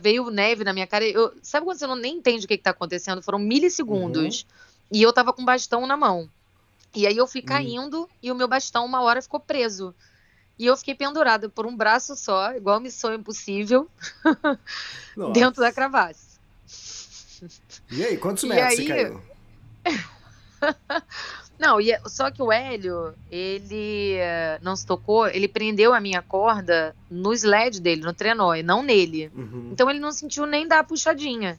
[0.00, 1.04] veio neve na minha cara.
[1.04, 3.22] Eu, sabe quando você não nem entende o que, está acontecendo?
[3.22, 4.42] Foram milissegundos.
[4.42, 4.70] Uhum.
[4.92, 6.28] E eu tava com bastão na mão.
[6.94, 7.46] E aí eu fui uhum.
[7.46, 9.94] caindo e o meu bastão uma hora ficou preso.
[10.60, 13.88] E eu fiquei pendurada por um braço só, igual Missão Impossível,
[15.32, 16.38] dentro da cravasse.
[17.90, 18.76] E aí, quantos metros aí...
[18.76, 19.22] você caiu?
[21.58, 26.00] não, e, é, só que o Hélio, ele eh, não se tocou, ele prendeu a
[26.00, 29.32] minha corda no sled dele, no trenó, e não nele.
[29.34, 29.70] Uhum.
[29.72, 31.58] Então ele não sentiu nem dar a puxadinha.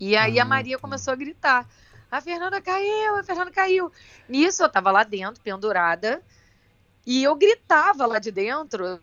[0.00, 0.80] E aí ah, a Maria tá.
[0.80, 1.68] começou a gritar:
[2.10, 3.92] A Fernanda caiu, a Fernanda caiu.
[4.28, 6.20] Nisso eu tava lá dentro, pendurada,
[7.06, 9.00] e eu gritava lá de dentro,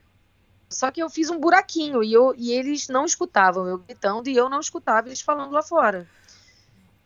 [0.70, 4.36] só que eu fiz um buraquinho e, eu, e eles não escutavam eu gritando e
[4.36, 6.08] eu não escutava eles falando lá fora.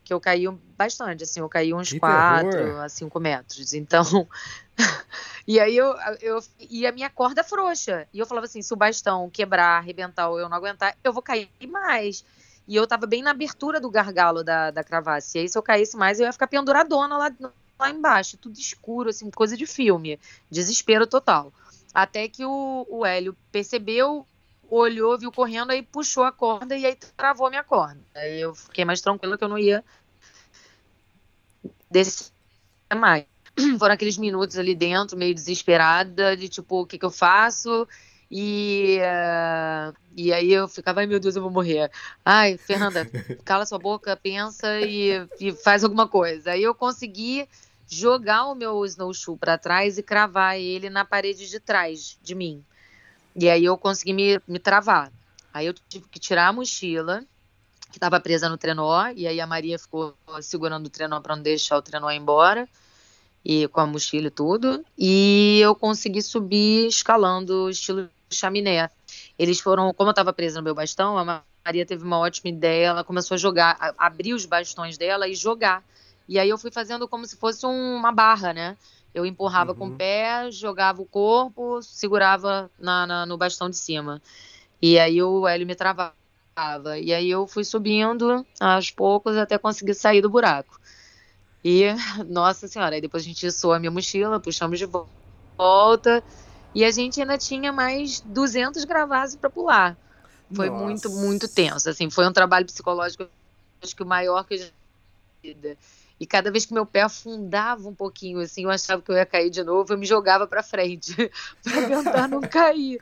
[0.03, 3.73] que eu caí bastante, assim, eu caí uns 4 a 5 metros.
[3.73, 4.27] Então,
[5.47, 6.39] e aí eu, eu.
[6.59, 8.07] E a minha corda frouxa.
[8.13, 11.23] E eu falava assim: se o bastão quebrar, arrebentar ou eu não aguentar, eu vou
[11.23, 12.23] cair mais.
[12.67, 15.37] E eu tava bem na abertura do gargalo da, da cravaça.
[15.37, 17.31] E aí, se eu caísse mais, eu ia ficar penduradona lá,
[17.79, 20.19] lá embaixo, tudo escuro, assim, coisa de filme.
[20.49, 21.53] Desespero total.
[21.93, 24.25] Até que o, o Hélio percebeu,
[24.69, 27.99] olhou, viu correndo, aí puxou a corda e aí travou a minha corda.
[28.13, 29.83] Aí eu fiquei mais tranquila que eu não ia
[31.89, 32.31] descer
[32.95, 33.25] mais.
[33.79, 37.87] Foram aqueles minutos ali dentro, meio desesperada, de tipo, o que, que eu faço?
[38.29, 41.89] E, uh, e aí eu ficava, ai meu Deus, eu vou morrer.
[42.25, 43.09] Ai, Fernanda,
[43.45, 46.51] cala sua boca, pensa e, e faz alguma coisa.
[46.51, 47.47] Aí eu consegui
[47.87, 52.63] jogar o meu snowshoe para trás e cravar ele na parede de trás de mim.
[53.35, 55.11] E aí eu consegui me, me travar.
[55.53, 57.23] Aí eu tive que tirar a mochila,
[57.91, 61.43] que estava presa no trenó, e aí a Maria ficou segurando o trenó para não
[61.43, 62.67] deixar o trenó embora
[63.43, 64.83] e com a mochila e tudo.
[64.97, 68.89] E eu consegui subir escalando estilo chaminé.
[69.37, 72.87] Eles foram, como eu estava presa no meu bastão, a Maria teve uma ótima ideia,
[72.87, 75.83] ela começou a jogar, a abrir os bastões dela e jogar.
[76.27, 78.77] E aí eu fui fazendo como se fosse um, uma barra, né?
[79.13, 79.77] Eu empurrava uhum.
[79.77, 79.97] com o uhum.
[79.97, 84.21] pé, jogava o corpo, segurava na, na, no bastão de cima.
[84.81, 86.13] E aí o Hélio me travava.
[87.01, 90.79] E aí eu fui subindo aos poucos até conseguir sair do buraco.
[91.63, 91.85] E,
[92.27, 96.23] nossa senhora, aí depois a gente içou a minha mochila, puxamos de volta.
[96.73, 99.97] E a gente ainda tinha mais 200 gravados para pular.
[100.53, 100.83] Foi nossa.
[100.83, 101.89] muito, muito tenso.
[101.89, 103.27] Assim, foi um trabalho psicológico,
[103.81, 104.65] acho que o maior que eu já
[105.45, 105.77] vida.
[106.19, 109.25] E cada vez que meu pé afundava um pouquinho, assim, eu achava que eu ia
[109.25, 111.13] cair de novo, eu me jogava para frente
[111.63, 112.99] para tentar não cair.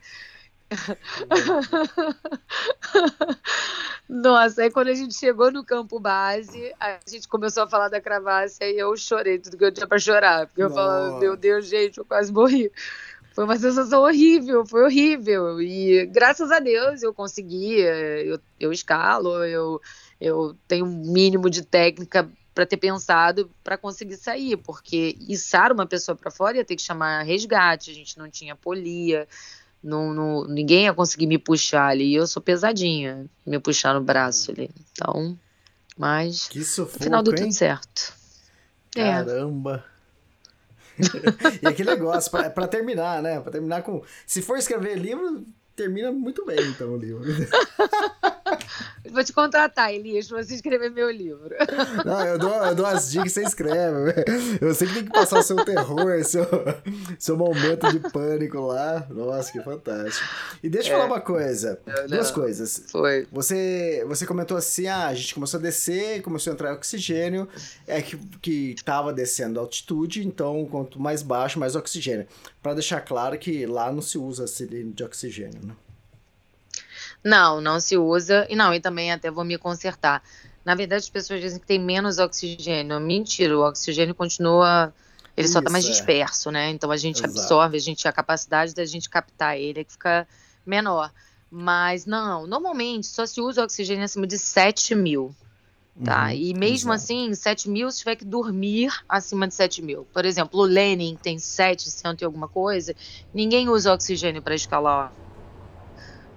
[4.09, 8.01] Nossa, aí quando a gente chegou no campo base, a gente começou a falar da
[8.01, 10.47] cravassa e eu chorei tudo que eu tinha para chorar.
[10.47, 10.81] Porque eu Nossa.
[10.81, 12.71] falava, meu Deus, gente, eu quase morri.
[13.33, 15.61] Foi uma sensação horrível, foi horrível.
[15.61, 19.81] E graças a Deus eu consegui, eu, eu escalo, eu,
[20.21, 25.85] eu tenho um mínimo de técnica para ter pensado para conseguir sair, porque içar uma
[25.85, 29.27] pessoa para fora ia ter que chamar resgate, a gente não tinha polia,
[29.83, 32.11] não, não, ninguém ia conseguir me puxar ali.
[32.11, 34.69] E eu sou pesadinha, me puxar no braço ali.
[34.91, 35.37] Então,
[35.97, 38.13] mas que sufoco, no final deu tudo certo.
[38.95, 39.03] É.
[39.03, 39.83] Caramba!
[39.89, 39.93] É.
[41.63, 43.39] e aquele negócio, para terminar, né?
[43.39, 44.03] Para terminar com.
[44.27, 45.43] Se for escrever livro,
[45.75, 47.23] termina muito bem, então, o livro.
[49.11, 51.49] Vou te contratar, Elias, pra você escrever meu livro.
[52.05, 54.13] Não, eu dou, eu dou as dicas que você escreve.
[54.61, 56.45] Eu sei que tem que passar o seu terror, seu,
[57.19, 59.05] seu momento de pânico lá.
[59.09, 60.27] Nossa, que fantástico.
[60.61, 60.99] E deixa eu é.
[60.99, 61.79] falar uma coisa.
[61.85, 62.83] Não, duas coisas.
[62.89, 63.27] Foi.
[63.31, 67.47] Você, você comentou assim: ah, a gente começou a descer, começou a entrar oxigênio,
[67.87, 72.27] é que, que tava descendo a altitude, então quanto mais baixo, mais oxigênio.
[72.61, 75.73] Para deixar claro que lá não se usa cilindro de oxigênio, né?
[77.23, 78.45] Não, não se usa.
[78.49, 80.21] E não, e também até vou me consertar.
[80.65, 82.99] Na verdade, as pessoas dizem que tem menos oxigênio.
[82.99, 84.93] Mentira, o oxigênio continua.
[85.35, 85.89] Ele Isso, só está mais é.
[85.89, 86.69] disperso, né?
[86.69, 87.39] Então a gente Exato.
[87.39, 90.27] absorve, a gente a capacidade da gente captar ele é que fica
[90.65, 91.11] menor.
[91.49, 95.35] Mas não, normalmente só se usa oxigênio acima de 7 mil.
[96.03, 96.25] Tá?
[96.25, 97.03] Uhum, e mesmo exato.
[97.03, 100.07] assim, 7 mil, se tiver que dormir acima de 7 mil.
[100.11, 102.95] Por exemplo, o Lenin tem 700 e alguma coisa,
[103.31, 105.13] ninguém usa oxigênio para escalar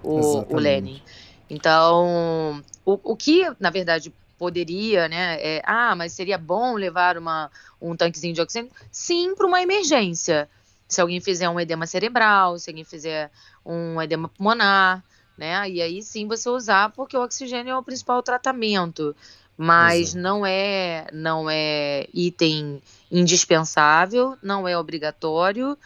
[0.07, 1.01] o, o Lenin.
[1.49, 5.37] Então, o, o que, na verdade, poderia, né?
[5.39, 7.49] É, ah, mas seria bom levar uma,
[7.81, 8.71] um tanquezinho de oxigênio?
[8.91, 10.49] Sim, para uma emergência.
[10.87, 13.29] Se alguém fizer um edema cerebral, se alguém fizer
[13.65, 15.03] um edema pulmonar,
[15.37, 15.69] né?
[15.69, 19.15] E aí sim você usar, porque o oxigênio é o principal tratamento.
[19.57, 20.19] Mas Exato.
[20.19, 22.81] não é, não é item
[23.11, 25.77] indispensável, não é obrigatório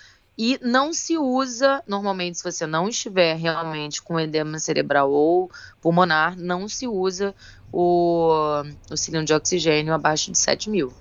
[0.44, 6.36] e não se usa, normalmente, se você não estiver realmente com edema cerebral ou pulmonar,
[6.36, 7.36] não se usa
[7.72, 10.92] o, o cilindro de oxigênio abaixo de 7 mil.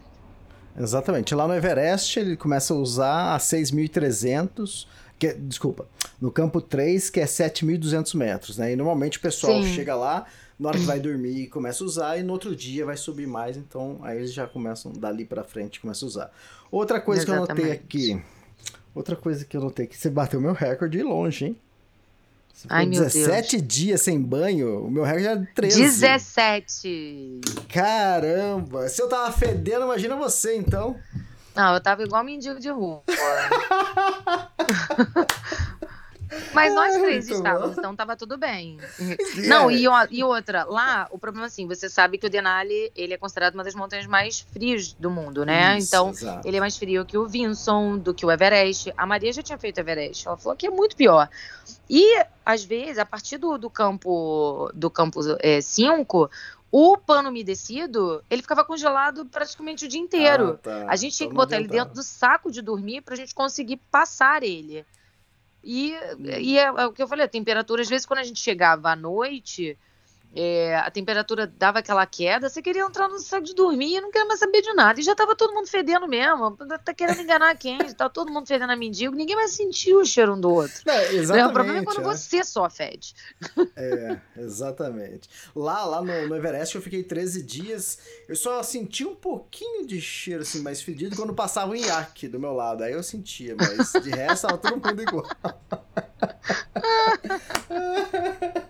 [0.78, 1.34] Exatamente.
[1.34, 4.86] Lá no Everest, ele começa a usar a 6.300,
[5.18, 5.86] que, desculpa,
[6.20, 8.74] no campo 3, que é 7.200 metros, né?
[8.74, 9.72] E normalmente o pessoal Sim.
[9.72, 10.26] chega lá,
[10.58, 13.56] na hora que vai dormir, começa a usar, e no outro dia vai subir mais,
[13.56, 16.30] então aí eles já começam, dali para frente, começam a usar.
[16.70, 17.46] Outra coisa Exatamente.
[17.46, 18.39] que eu notei aqui
[18.94, 21.56] Outra coisa que eu notei que você bateu meu recorde longe, hein?
[22.52, 23.68] Você Ai, meu 17 Deus.
[23.68, 25.82] dias sem banho, o meu recorde era 13.
[25.82, 27.40] 17!
[27.72, 28.88] Caramba!
[28.88, 30.96] Se eu tava fedendo, imagina você então.
[31.54, 33.02] Não, eu tava igual mendigo de rua.
[36.52, 38.78] Mas nós três estávamos, então tava tudo bem.
[39.48, 43.18] Não, e, e, outra, lá, o problema assim, você sabe que o Denali, ele é
[43.18, 45.78] considerado uma das montanhas mais frias do mundo, né?
[45.78, 46.46] Isso, então, exato.
[46.46, 48.92] ele é mais frio que o Vinson, do que o Everest.
[48.96, 51.28] A Maria já tinha feito o Everest, ela falou que é muito pior.
[51.88, 55.20] E, às vezes, a partir do, do campo do campo
[55.62, 60.50] 5, é, o pano umedecido, ele ficava congelado praticamente o dia inteiro.
[60.50, 60.86] Ah, tá.
[60.88, 63.78] A gente tinha que botar ele dentro do saco de dormir para a gente conseguir
[63.90, 64.86] passar ele.
[65.62, 65.92] E,
[66.40, 68.90] e é, é, o que eu falei, a temperatura, às vezes, quando a gente chegava
[68.90, 69.78] à noite,
[70.34, 74.10] é, a temperatura dava aquela queda, você queria entrar no saco de dormir e não
[74.10, 75.00] queria mais saber de nada.
[75.00, 76.56] E já tava todo mundo fedendo mesmo.
[76.84, 77.78] Tá querendo enganar quem?
[77.94, 80.88] Tá todo mundo fedendo a mendigo, ninguém mais sentiu o cheiro um do outro.
[80.88, 81.50] É, exatamente.
[81.50, 82.04] O problema é quando é.
[82.04, 83.14] você só fede.
[83.76, 85.28] É, exatamente.
[85.54, 90.00] Lá, lá no, no, Everest eu fiquei 13 dias, eu só senti um pouquinho de
[90.00, 92.84] cheiro assim, mais fedido quando passava um iaque do meu lado.
[92.84, 95.26] Aí eu sentia, mas de resto tava todo mundo igual.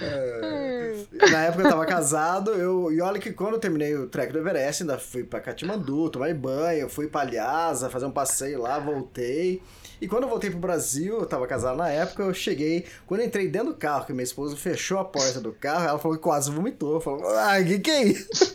[0.00, 0.94] É.
[1.30, 4.38] Na época eu tava casado, eu, e olha que quando eu terminei o trek do
[4.38, 9.62] Everest, ainda fui pra Katmandu, tomar banho, fui pra Lhasa, fazer um passeio lá, voltei.
[10.00, 13.26] E quando eu voltei pro Brasil, eu tava casado na época, eu cheguei, quando eu
[13.26, 16.22] entrei dentro do carro, que minha esposa fechou a porta do carro, ela falou que
[16.22, 17.00] quase vomitou.
[17.00, 18.54] Falou, ai, que que é isso?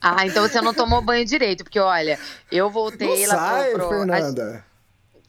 [0.00, 2.18] Ah, então você não tomou banho direito, porque olha,
[2.50, 3.88] eu voltei não lá sai, pro...
[3.88, 4.64] Fernanda.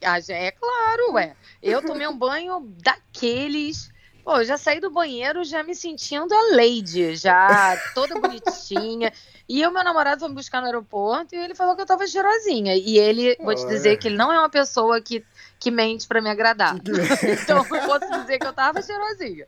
[0.03, 0.19] A...
[0.29, 1.35] É claro, ué.
[1.61, 3.91] Eu tomei um banho daqueles.
[4.23, 9.11] Pô, eu já saí do banheiro já me sentindo a lady, já toda bonitinha.
[9.49, 12.07] E o meu namorado foi me buscar no aeroporto e ele falou que eu tava
[12.07, 12.75] cheirosinha.
[12.75, 15.25] E ele, vou te dizer que ele não é uma pessoa que,
[15.59, 16.75] que mente para me agradar.
[16.79, 19.47] então eu posso dizer que eu tava cheirosinha.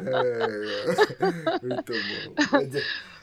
[0.00, 0.46] É,
[1.62, 2.34] muito bom.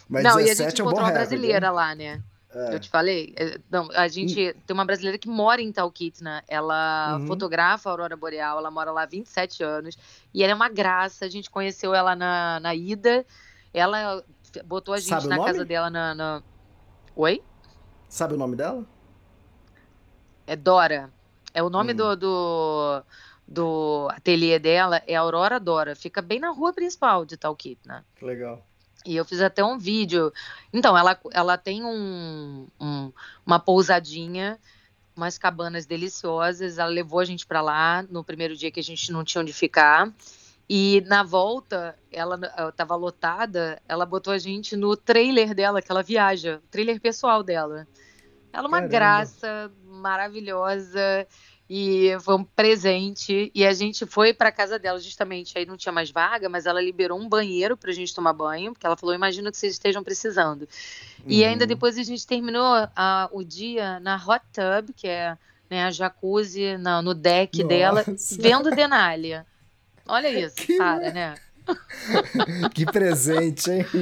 [0.08, 1.72] Mas não, e a gente encontrou é um uma brasileira né?
[1.72, 2.22] lá, né?
[2.54, 2.76] É.
[2.76, 3.34] Eu te falei?
[3.38, 4.54] É, não, a gente e...
[4.54, 6.44] tem uma brasileira que mora em Talkeetna.
[6.48, 7.28] Ela uhum.
[7.28, 9.98] fotografa a Aurora Boreal, ela mora lá há 27 anos.
[10.34, 11.26] E ela é uma graça.
[11.26, 13.26] A gente conheceu ela na, na ida.
[13.74, 14.24] Ela
[14.66, 16.44] botou a gente Sabe na casa dela na, na,
[17.16, 17.42] Oi?
[18.10, 18.86] Sabe o nome dela?
[20.46, 21.10] É Dora.
[21.54, 21.96] É o nome hum.
[21.96, 23.04] do, do,
[23.48, 25.96] do ateliê dela, é Aurora Dora.
[25.96, 28.06] Fica bem na rua principal de Talkeetna.
[28.16, 28.66] Que legal.
[29.06, 30.32] E eu fiz até um vídeo.
[30.72, 33.12] Então, ela, ela tem um, um,
[33.46, 34.60] uma pousadinha,
[35.16, 36.78] umas cabanas deliciosas.
[36.78, 39.54] Ela levou a gente para lá no primeiro dia que a gente não tinha onde
[39.54, 40.12] ficar.
[40.70, 42.40] E na volta, ela
[42.70, 47.44] estava lotada, ela botou a gente no trailer dela, que ela viaja, o trailer pessoal
[47.44, 47.86] dela.
[48.54, 48.90] Ela é uma Caramba.
[48.90, 51.28] graça maravilhosa
[51.74, 53.50] e foi um presente.
[53.56, 55.58] E a gente foi para casa dela justamente.
[55.58, 58.74] Aí não tinha mais vaga, mas ela liberou um banheiro para a gente tomar banho,
[58.74, 60.64] porque ela falou: Imagina que vocês estejam precisando.
[60.64, 61.28] Uhum.
[61.28, 65.38] E ainda depois a gente terminou a, o dia na hot tub, que é
[65.70, 67.70] né, a jacuzzi na, no deck Nossa.
[67.70, 68.06] dela,
[68.38, 69.46] vendo Denália.
[70.06, 70.76] Olha isso, que...
[70.76, 71.36] Sara, né?
[72.76, 73.86] que presente, hein?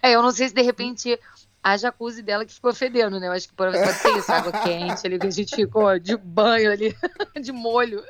[0.00, 1.18] É, eu não sei se de repente
[1.64, 3.26] a jacuzzi dela que ficou fedendo, né?
[3.26, 6.70] Eu acho que pode ser isso, água quente ali, que a gente ficou de banho
[6.70, 6.94] ali,
[7.40, 8.04] de molho.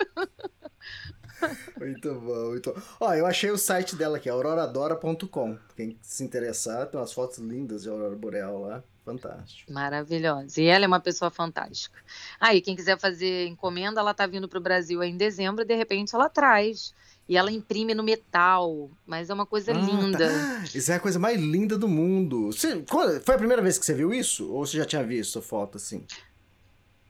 [1.78, 2.82] Muito bom, muito bom.
[2.98, 5.56] Ó, eu achei o site dela aqui, auroradora.com.
[5.76, 8.82] Quem se interessar, tem umas fotos lindas de Aurora Boreal lá.
[9.04, 9.70] Fantástico.
[9.70, 10.60] Maravilhosa.
[10.60, 11.98] E ela é uma pessoa fantástica.
[12.40, 15.76] Aí, ah, quem quiser fazer encomenda, ela tá vindo para o Brasil em dezembro, de
[15.76, 16.94] repente ela traz
[17.28, 20.28] e ela imprime no metal, mas é uma coisa ah, linda.
[20.28, 20.64] Tá.
[20.74, 22.46] Isso é a coisa mais linda do mundo.
[22.46, 22.84] Você,
[23.24, 24.50] foi a primeira vez que você viu isso?
[24.52, 26.04] Ou você já tinha visto a foto assim?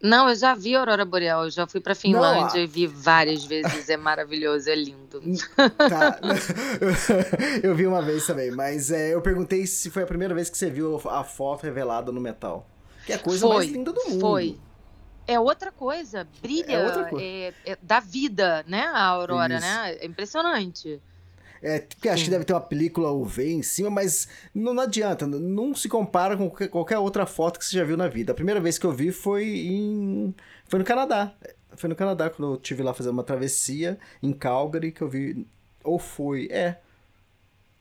[0.04, 2.86] Não, eu já vi a Aurora Boreal, eu já fui pra Finlândia Não, e vi
[2.86, 5.22] várias vezes, é maravilhoso, é lindo.
[5.78, 6.20] Tá.
[7.62, 10.58] eu vi uma vez também, mas é, eu perguntei se foi a primeira vez que
[10.58, 12.68] você viu a foto revelada no metal.
[13.06, 14.20] Que é a coisa foi, mais linda do mundo.
[14.20, 14.58] Foi,
[15.26, 17.24] é outra coisa, brilha, é outra coisa.
[17.24, 19.66] É, é, da vida, né, a Aurora, Isso.
[19.66, 19.96] né?
[20.00, 21.00] É impressionante.
[21.62, 25.26] É, porque acho que deve ter uma película UV em cima, mas não, não, adianta,
[25.26, 28.32] não se compara com qualquer, outra foto que você já viu na vida.
[28.32, 30.34] A primeira vez que eu vi foi em.
[30.68, 31.32] Foi no Canadá.
[31.74, 35.46] Foi no Canadá, quando eu estive lá fazendo uma travessia em Calgary, que eu vi.
[35.82, 36.48] Ou foi.
[36.50, 36.76] É.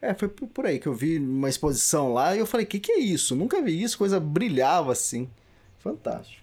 [0.01, 2.93] É, foi por aí que eu vi uma exposição lá e eu falei: que que
[2.93, 3.35] é isso?
[3.35, 5.29] Nunca vi isso, coisa brilhava assim.
[5.79, 6.42] Fantástico.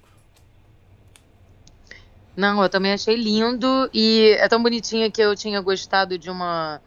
[2.41, 6.81] Não, eu também achei lindo e é tão bonitinha que eu tinha gostado de uma,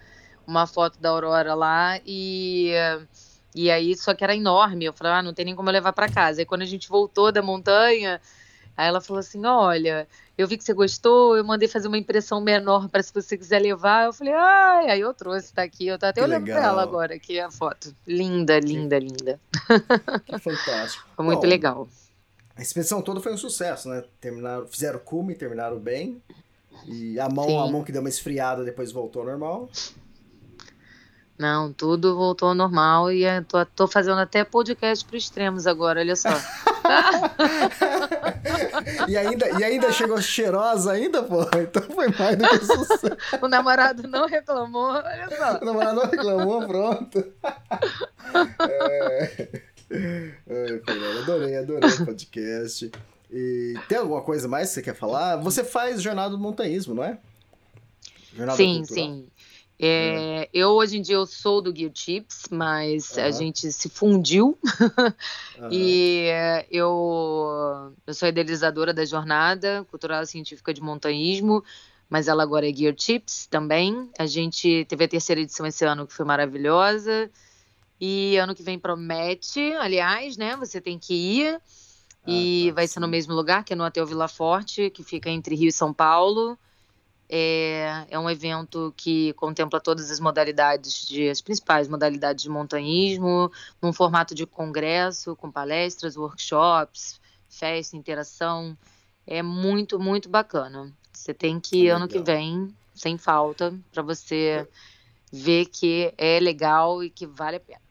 [0.47, 2.71] uma foto da Aurora lá e,
[3.53, 4.85] e aí só que era enorme.
[4.85, 6.41] Eu falei, ah, não tem nem como eu levar para casa.
[6.41, 8.19] E quando a gente voltou da montanha,
[8.75, 12.41] aí ela falou assim: Olha, eu vi que você gostou, eu mandei fazer uma impressão
[12.41, 14.05] menor para se você quiser levar.
[14.05, 15.85] Eu falei, ai, aí eu trouxe, tá aqui.
[15.85, 16.59] Eu tô até que olhando legal.
[16.59, 17.95] pra ela agora, aqui a foto.
[18.07, 19.39] Linda, linda, linda.
[20.25, 21.07] Que fantástico.
[21.15, 21.87] Foi muito Bom, legal.
[22.55, 24.03] A expedição toda foi um sucesso, né?
[24.21, 26.21] Terminaram, fizeram cume, terminaram bem.
[26.85, 29.69] E a mão, a mão que deu uma esfriada depois voltou ao normal.
[31.37, 36.15] Não, tudo voltou ao normal e tô, tô fazendo até podcast para extremos agora, olha
[36.15, 36.29] só.
[39.07, 41.41] e, ainda, e ainda chegou cheirosa ainda, pô.
[41.57, 43.17] Então foi mais do que sucesso.
[43.41, 45.57] o namorado não reclamou, olha só.
[45.59, 47.33] O namorado não reclamou, pronto.
[48.69, 49.61] é...
[50.49, 50.81] Ai,
[51.21, 52.91] adorei, adorei o podcast.
[53.31, 55.37] E tem alguma coisa mais que você quer falar?
[55.37, 57.17] Você faz jornada do montanhismo, não é?
[58.35, 59.05] Jornada sim, cultural.
[59.05, 59.27] sim.
[59.79, 59.87] É,
[60.43, 60.49] é.
[60.53, 63.23] Eu hoje em dia eu sou do Gear Chips, mas uhum.
[63.23, 64.57] a gente se fundiu
[65.59, 65.69] uhum.
[65.71, 66.27] e
[66.69, 71.63] eu, eu sou idealizadora da jornada cultural científica de montanhismo,
[72.09, 74.09] mas ela agora é Gear Chips também.
[74.17, 77.29] A gente teve a terceira edição esse ano que foi maravilhosa
[78.05, 80.57] e ano que vem promete, aliás, né?
[80.57, 81.55] Você tem que ir.
[81.55, 81.61] Ah,
[82.27, 82.95] e tá, vai sim.
[82.95, 85.71] ser no mesmo lugar, que é no Hotel Vila Forte, que fica entre Rio e
[85.71, 86.59] São Paulo.
[87.29, 93.49] É, é um evento que contempla todas as modalidades, de, as principais modalidades de montanhismo,
[93.81, 98.77] num formato de congresso, com palestras, workshops, festa, interação.
[99.25, 100.91] É muito, muito bacana.
[101.13, 104.67] Você tem que ir ano que vem, sem falta, para você
[105.31, 107.82] ver que é legal e que vale a pena.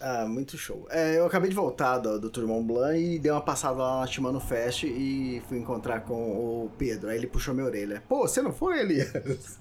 [0.00, 0.86] Ah, muito show.
[0.90, 4.00] É, eu acabei de voltar do, do Tour Mont Blanc e dei uma passada lá
[4.00, 7.08] na Shimano Fest e fui encontrar com o Pedro.
[7.08, 8.02] Aí ele puxou minha orelha.
[8.08, 9.12] Pô, você não foi, Elias?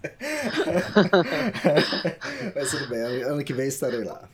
[2.55, 4.27] Mas tudo bem, ano que vem estarei lá.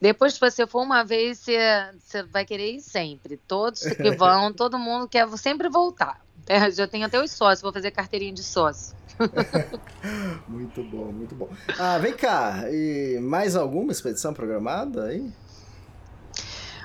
[0.00, 1.58] Depois que você for uma vez, você,
[1.98, 3.36] você vai querer ir sempre.
[3.36, 6.20] Todos que vão, todo mundo quer sempre voltar.
[6.46, 8.94] É, já tenho até os sócios, vou fazer carteirinha de sócio.
[10.48, 11.48] muito bom, muito bom.
[11.78, 15.30] Ah, vem cá, e mais alguma expedição programada aí?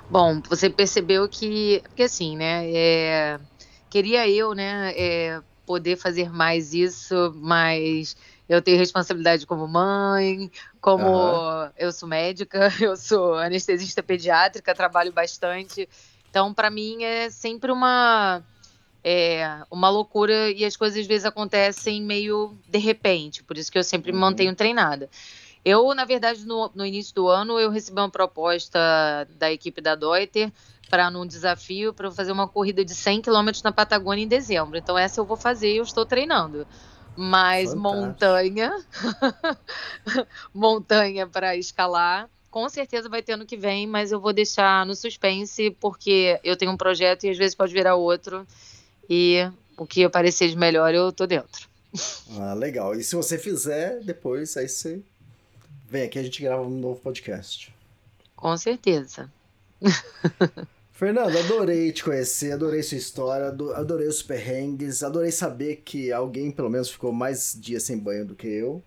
[0.10, 3.40] Bom, você percebeu que, porque assim, né, é,
[3.90, 10.52] queria eu, né, é, poder fazer mais isso, mas eu tenho responsabilidade como mãe,
[10.82, 11.70] como uhum.
[11.78, 15.88] eu sou médica, eu sou anestesista pediátrica, trabalho bastante.
[16.28, 18.44] Então, para mim é sempre uma
[19.04, 23.78] é uma loucura e as coisas às vezes acontecem meio de repente, por isso que
[23.78, 24.20] eu sempre uhum.
[24.20, 25.10] mantenho treinada.
[25.64, 28.80] Eu, na verdade, no, no, início do ano, eu recebi uma proposta
[29.38, 30.52] da equipe da Deuter
[30.90, 34.78] para num desafio para fazer uma corrida de 100 km na Patagônia em dezembro.
[34.78, 36.66] Então essa eu vou fazer e eu estou treinando.
[37.16, 37.82] Mas Fantástico.
[37.82, 38.86] montanha,
[40.54, 44.96] montanha para escalar, com certeza vai ter ano que vem, mas eu vou deixar no
[44.96, 48.48] suspense porque eu tenho um projeto e às vezes pode virar outro.
[49.10, 51.68] E o que aparecer de melhor, eu tô dentro.
[52.38, 52.96] Ah, legal.
[52.96, 55.02] E se você fizer, depois aí você
[55.90, 57.74] vem aqui a gente grava um novo podcast.
[58.36, 59.32] Com certeza.
[60.94, 66.70] Fernando, adorei te conhecer, adorei sua história, adorei os perrengues, adorei saber que alguém pelo
[66.70, 68.84] menos ficou mais dias sem banho do que eu.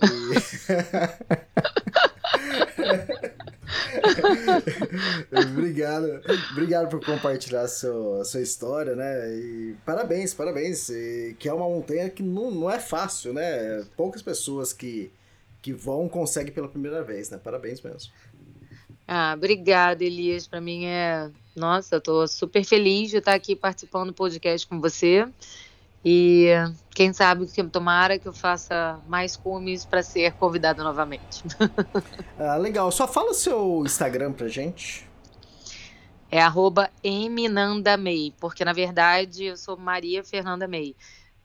[0.00, 0.06] E...
[5.50, 6.20] obrigado,
[6.52, 9.28] obrigado por compartilhar a sua, a sua história, né?
[9.34, 10.88] E parabéns, parabéns.
[10.88, 13.84] E, que é uma montanha que não, não é fácil, né?
[13.96, 15.10] Poucas pessoas que,
[15.60, 17.38] que vão conseguem pela primeira vez, né?
[17.42, 18.12] Parabéns mesmo.
[19.06, 20.46] Ah, obrigada, Elias.
[20.46, 21.30] Para mim é.
[21.54, 25.26] Nossa, eu tô super feliz de estar aqui participando do podcast com você.
[26.08, 26.50] E
[26.94, 31.42] quem sabe, tomara que eu faça mais cumes para ser convidada novamente.
[32.38, 32.92] ah, legal.
[32.92, 35.04] Só fala o seu Instagram pra gente.
[36.30, 40.94] É arroba mnandamei, porque na verdade eu sou Maria Fernanda May,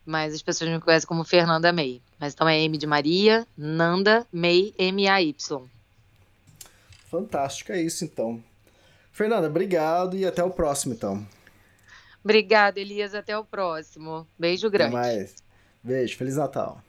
[0.05, 1.99] mas as pessoas me conhecem como Fernanda May.
[2.19, 5.63] Mas então é M de Maria, Nanda, May, M-A-Y.
[7.09, 8.43] Fantástico, é isso então.
[9.11, 11.25] Fernanda, obrigado e até o próximo então.
[12.23, 13.13] Obrigada, Elias.
[13.15, 14.27] Até o próximo.
[14.37, 14.95] Beijo grande.
[14.95, 15.35] Até mais.
[15.83, 16.17] Beijo.
[16.17, 16.81] Feliz Natal.